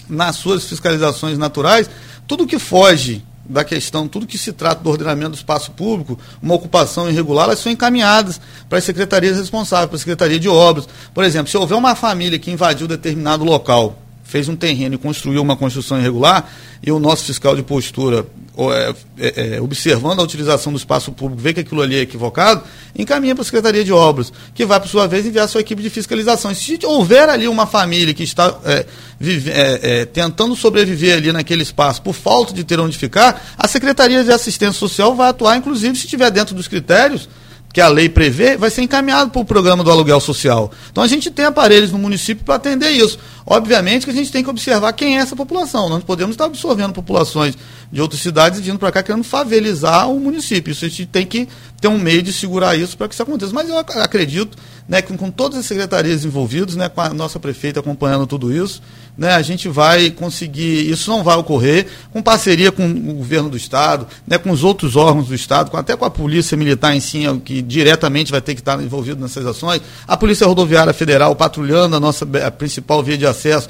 [0.09, 1.89] nas suas fiscalizações naturais,
[2.28, 6.53] tudo que foge da questão, tudo que se trata do ordenamento do espaço público, uma
[6.53, 10.88] ocupação irregular, elas são encaminhadas para as secretarias responsáveis, para a Secretaria de Obras.
[11.13, 13.97] Por exemplo, se houver uma família que invadiu determinado local,
[14.28, 16.49] fez um terreno e construiu uma construção irregular,
[16.84, 18.25] e o nosso fiscal de postura,
[18.57, 22.61] é, é, é, observando a utilização do espaço público, vê que aquilo ali é equivocado,
[22.95, 25.89] encaminha para a Secretaria de Obras, que vai, por sua vez, enviar sua equipe de
[25.89, 26.51] fiscalização.
[26.51, 28.86] E se houver ali uma família que está é,
[29.17, 33.67] vive, é, é, tentando sobreviver ali naquele espaço por falta de ter onde ficar, a
[33.67, 37.30] Secretaria de Assistência Social vai atuar, inclusive, se estiver dentro dos critérios
[37.78, 40.71] que a lei prevê, vai ser encaminhado para o programa do aluguel social.
[40.91, 43.19] Então a gente tem aparelhos no município para atender isso.
[43.45, 45.88] Obviamente que a gente tem que observar quem é essa população.
[45.88, 47.55] Nós podemos estar absorvendo populações
[47.91, 50.71] de outras cidades vindo para cá querendo favelizar o município.
[50.71, 51.47] Isso a gente tem que
[51.80, 53.53] ter um meio de segurar isso para que isso aconteça.
[53.53, 54.57] Mas eu acredito
[54.88, 58.82] né, que com todas as secretarias envolvidas, né, com a nossa prefeita acompanhando tudo isso,
[59.17, 63.57] né, a gente vai conseguir, isso não vai ocorrer, com parceria com o governo do
[63.57, 66.99] Estado, né, com os outros órgãos do Estado, com, até com a Polícia Militar em
[66.99, 71.95] si, que diretamente vai ter que estar envolvido nessas ações, a Polícia Rodoviária Federal patrulhando
[71.95, 73.70] a nossa a principal via de acesso,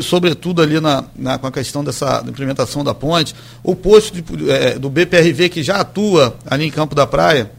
[0.00, 4.78] sobretudo ali na, na, com a questão dessa implementação da ponte, o posto de, é,
[4.78, 7.50] do BPRV que já atua ali em Campo da Praia,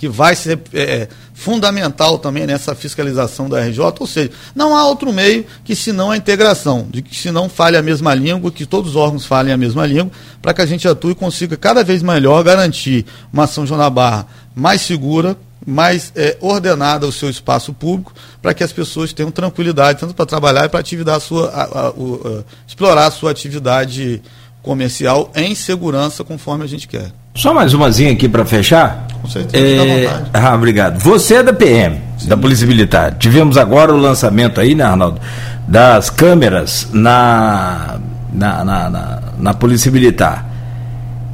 [0.00, 5.12] que vai ser é, fundamental também nessa fiscalização da RJ, ou seja, não há outro
[5.12, 8.92] meio que senão a integração, de que se não fale a mesma língua, que todos
[8.92, 12.02] os órgãos falem a mesma língua, para que a gente atue e consiga cada vez
[12.02, 15.36] melhor garantir uma São João da Barra mais segura,
[15.66, 20.24] mais é, ordenada o seu espaço público, para que as pessoas tenham tranquilidade, tanto para
[20.24, 24.22] trabalhar e para atividade a sua, a, a, a, explorar a sua atividade
[24.62, 27.19] comercial em segurança, conforme a gente quer.
[27.34, 29.06] Só mais umazinha aqui para fechar.
[29.22, 30.22] Com certeza, é...
[30.32, 30.98] Ah, obrigado.
[31.00, 32.28] Você é da PM, Sim.
[32.28, 33.16] da Polícia Militar.
[33.18, 35.20] Tivemos agora o lançamento aí, né, Arnaldo,
[35.68, 37.98] das câmeras na,
[38.32, 40.48] na, na, na, na Polícia Militar.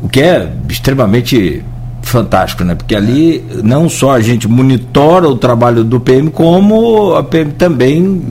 [0.02, 1.64] O que é extremamente
[2.02, 2.74] fantástico, né?
[2.74, 8.22] Porque ali não só a gente monitora o trabalho do PM, como a PM também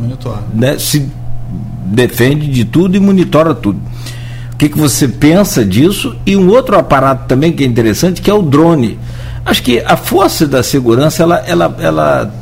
[0.54, 1.10] né, se
[1.86, 3.80] defende de tudo e monitora tudo.
[4.56, 6.16] O que, que você pensa disso?
[6.26, 8.98] E um outro aparato também que é interessante, que é o drone.
[9.46, 12.34] Acho que a força da segurança, ela, ela, ela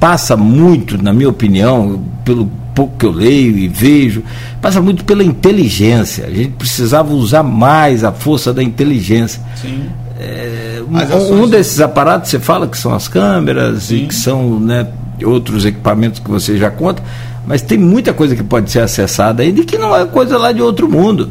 [0.00, 4.24] passa muito, na minha opinião, pelo pouco que eu leio e vejo,
[4.60, 6.26] passa muito pela inteligência.
[6.26, 9.40] A gente precisava usar mais a força da inteligência.
[9.54, 9.84] Sim
[10.18, 13.96] É, um, um desses aparatos você fala que são as câmeras Sim.
[13.96, 14.88] e que são né,
[15.22, 17.02] outros equipamentos que você já conta,
[17.46, 20.52] mas tem muita coisa que pode ser acessada ainda e que não é coisa lá
[20.52, 21.30] de outro mundo.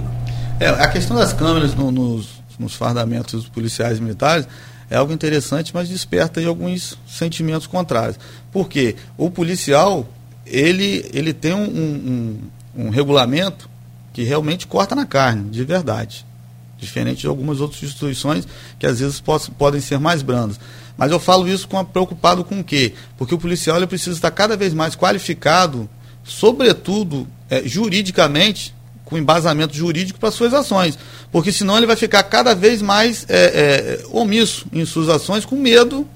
[0.59, 4.47] É, a questão das câmeras no, nos, nos fardamentos policiais militares
[4.89, 8.17] é algo interessante, mas desperta alguns sentimentos contrários.
[8.51, 10.07] Porque o policial,
[10.45, 13.69] ele, ele tem um, um, um regulamento
[14.13, 16.25] que realmente corta na carne, de verdade.
[16.77, 18.47] Diferente de algumas outras instituições
[18.79, 19.21] que às vezes
[19.57, 20.57] podem ser mais brandas.
[20.97, 22.93] Mas eu falo isso com, preocupado com o quê?
[23.17, 25.89] Porque o policial ele precisa estar cada vez mais qualificado,
[26.23, 28.73] sobretudo é, juridicamente,
[29.05, 30.97] com embasamento jurídico para suas ações.
[31.31, 35.55] Porque senão ele vai ficar cada vez mais é, é, omisso em suas ações, com
[35.55, 36.07] medo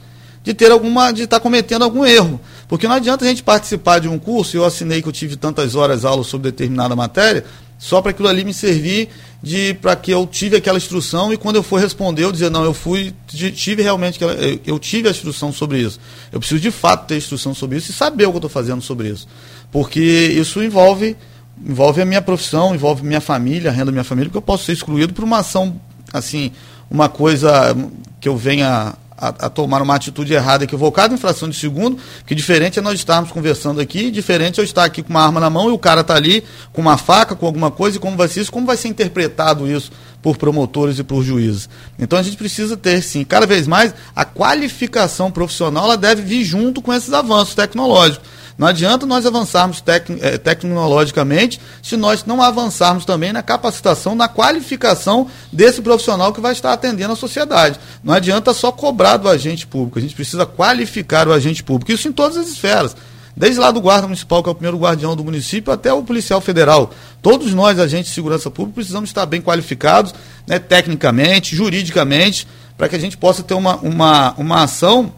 [0.44, 2.42] de ter alguma, de estar cometendo algum erro.
[2.68, 5.76] Porque não adianta a gente participar de um curso, eu assinei que eu tive tantas
[5.76, 7.46] horas aula sobre determinada matéria,
[7.78, 9.10] só para aquilo ali me servir
[9.42, 12.66] de para que eu tive aquela instrução e quando eu for responder eu dizer não
[12.66, 14.20] eu fui tive realmente
[14.66, 15.98] eu tive a instrução sobre isso
[16.30, 18.82] eu preciso de fato ter instrução sobre isso e saber o que eu estou fazendo
[18.82, 19.30] sobre isso
[19.72, 21.16] porque isso envolve
[21.66, 24.66] envolve a minha profissão, envolve minha família, a renda da minha família, porque eu posso
[24.66, 25.80] ser excluído por uma ação,
[26.14, 26.52] assim,
[26.90, 27.76] uma coisa
[28.20, 32.80] que eu venha a, a, tomar uma atitude errada, equivocada, infração de segundo, que diferente
[32.80, 35.70] é nós estarmos conversando aqui, diferente é eu estar aqui com uma arma na mão
[35.70, 38.42] e o cara está ali com uma faca, com alguma coisa, e como vai ser
[38.42, 39.92] isso, como vai ser interpretado isso
[40.22, 41.70] por promotores e por juízes.
[41.98, 46.44] Então a gente precisa ter, sim, cada vez mais, a qualificação profissional ela deve vir
[46.44, 48.39] junto com esses avanços tecnológicos.
[48.60, 54.28] Não adianta nós avançarmos tec, eh, tecnologicamente se nós não avançarmos também na capacitação, na
[54.28, 57.80] qualificação desse profissional que vai estar atendendo a sociedade.
[58.04, 61.90] Não adianta só cobrar do agente público, a gente precisa qualificar o agente público.
[61.94, 62.98] Isso em todas as esferas.
[63.34, 66.42] Desde lá do guarda municipal, que é o primeiro guardião do município, até o policial
[66.42, 66.92] federal.
[67.22, 70.14] Todos nós, agentes de segurança pública, precisamos estar bem qualificados,
[70.46, 72.46] né, tecnicamente, juridicamente,
[72.78, 75.14] para que a gente possa ter uma, uma, uma ação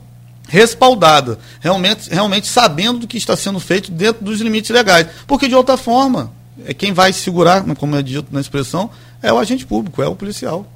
[0.52, 5.08] respaldada, realmente, realmente sabendo do que está sendo feito dentro dos limites legais.
[5.26, 6.30] Porque, de outra forma,
[6.66, 8.90] é quem vai segurar, como é dito na expressão,
[9.24, 10.68] é o agente público, é o policial.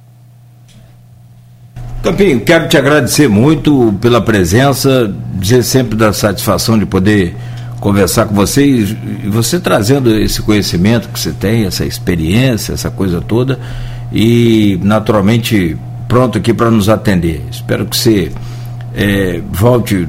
[2.02, 7.36] Campinho, quero te agradecer muito pela presença, dizer sempre da satisfação de poder
[7.78, 13.20] conversar com você e você trazendo esse conhecimento que você tem, essa experiência, essa coisa
[13.20, 13.60] toda
[14.10, 15.76] e naturalmente
[16.08, 17.44] pronto aqui para nos atender.
[17.50, 18.32] Espero que você
[18.96, 20.08] é, volte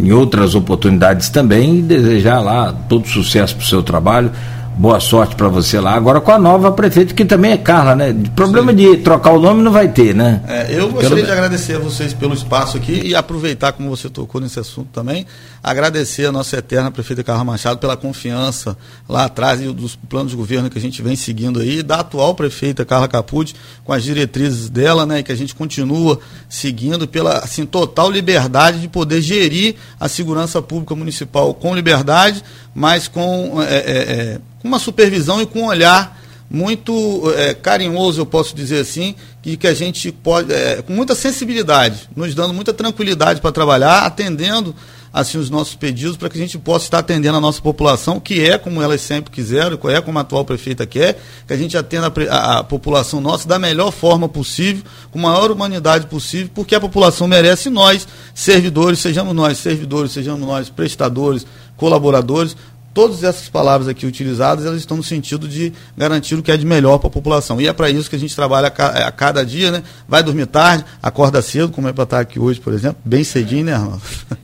[0.00, 4.30] em outras oportunidades também e desejar lá todo sucesso para o seu trabalho
[4.76, 5.94] boa sorte para você lá.
[5.94, 8.14] Agora com a nova prefeita, que também é Carla, né?
[8.34, 8.76] Problema Sim.
[8.76, 10.42] de trocar o nome não vai ter, né?
[10.48, 14.40] É, eu gostaria de agradecer a vocês pelo espaço aqui e aproveitar, como você tocou
[14.40, 15.26] nesse assunto também,
[15.62, 18.76] agradecer a nossa eterna prefeita Carla Machado pela confiança
[19.08, 22.34] lá atrás e dos planos de governo que a gente vem seguindo aí, da atual
[22.34, 23.54] prefeita Carla Capucci,
[23.84, 25.20] com as diretrizes dela, né?
[25.20, 26.18] E que a gente continua
[26.48, 32.42] seguindo pela assim, total liberdade de poder gerir a segurança pública municipal com liberdade,
[32.74, 33.62] mas com.
[33.62, 38.54] É, é, é com uma supervisão e com um olhar muito é, carinhoso, eu posso
[38.54, 43.40] dizer assim, que, que a gente pode, é, com muita sensibilidade, nos dando muita tranquilidade
[43.40, 44.74] para trabalhar, atendendo
[45.12, 48.40] assim os nossos pedidos para que a gente possa estar atendendo a nossa população, que
[48.40, 52.12] é como elas sempre quiseram, é como a atual prefeita quer, que a gente atenda
[52.30, 56.80] a, a, população nossa da melhor forma possível, com a maior humanidade possível, porque a
[56.80, 62.56] população merece nós, servidores, sejamos nós servidores, sejamos nós prestadores, colaboradores,
[62.94, 66.66] todas essas palavras aqui utilizadas, elas estão no sentido de garantir o que é de
[66.66, 67.60] melhor para a população.
[67.60, 69.82] E é para isso que a gente trabalha a, a, cada dia, né?
[70.06, 73.64] Vai dormir tarde, acorda cedo, como é para estar aqui hoje, por exemplo, bem cedinho,
[73.64, 74.02] né, Arnaldo?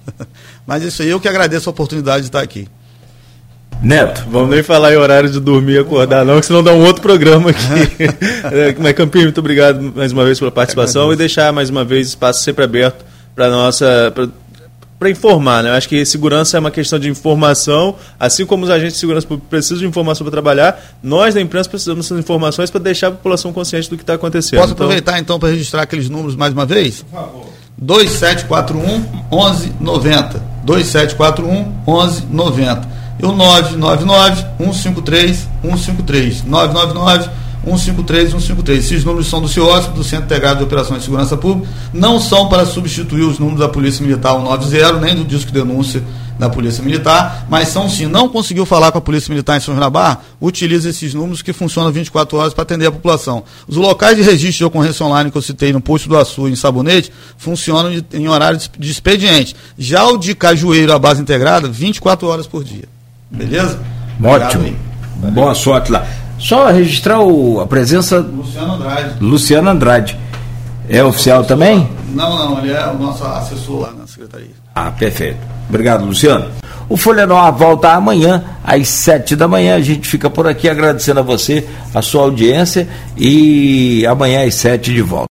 [0.67, 2.69] Mas isso aí, eu que agradeço a oportunidade de estar aqui.
[3.83, 4.25] Neto.
[4.29, 7.01] Vamos nem falar em horário de dormir e acordar, não, que senão dá um outro
[7.01, 7.65] programa aqui.
[8.51, 12.09] é, mas, Campinho, muito obrigado mais uma vez pela participação e deixar mais uma vez
[12.09, 13.05] espaço sempre aberto
[13.35, 14.13] para nossa.
[14.15, 14.29] Pra
[14.99, 15.71] para informar, né?
[15.71, 19.27] Eu acho que segurança é uma questão de informação, assim como os agentes de segurança
[19.49, 23.53] precisam de informação para trabalhar, nós da imprensa precisamos dessas informações para deixar a população
[23.53, 24.59] consciente do que está acontecendo.
[24.59, 24.87] Posso então...
[24.87, 27.03] aproveitar então para registrar aqueles números mais uma vez?
[27.03, 27.47] Por favor.
[27.79, 28.99] 2741
[29.31, 30.43] 1190.
[30.65, 31.55] 2741
[31.87, 32.99] 1190.
[33.21, 36.45] E o 999 153 153.
[36.45, 37.31] 999
[37.65, 38.85] 153 153.
[38.85, 42.49] Esses números são do CIOSP, do Centro Integrado de Operações de Segurança Pública, não são
[42.49, 46.03] para substituir os números da Polícia Militar 190, nem do disco de denúncia
[46.39, 48.07] da Polícia Militar, mas são sim.
[48.07, 51.53] Não conseguiu falar com a Polícia Militar em São João da utiliza esses números que
[51.53, 53.43] funcionam 24 horas para atender a população.
[53.67, 56.53] Os locais de registro de ocorrência online que eu citei no posto do Açu e
[56.53, 59.57] em Sabonete funcionam em horário de expediente.
[59.77, 62.85] Já o de Cajueiro, a base integrada, 24 horas por dia.
[63.31, 63.81] Beleza?
[64.23, 64.77] Ótimo.
[65.33, 66.07] Boa sorte lá.
[66.39, 68.19] Só registrar o, a presença.
[68.21, 69.15] Luciano Andrade.
[69.21, 70.19] Luciano Andrade.
[70.89, 71.89] É oficial também?
[72.15, 74.51] Não, não, ele é o nosso assessor lá na secretaria.
[74.75, 75.39] Ah, perfeito.
[75.69, 76.47] Obrigado, Luciano.
[76.89, 79.77] O Folha Nova volta amanhã, às sete da manhã.
[79.77, 84.93] A gente fica por aqui agradecendo a você, a sua audiência e amanhã às sete
[84.93, 85.27] de volta.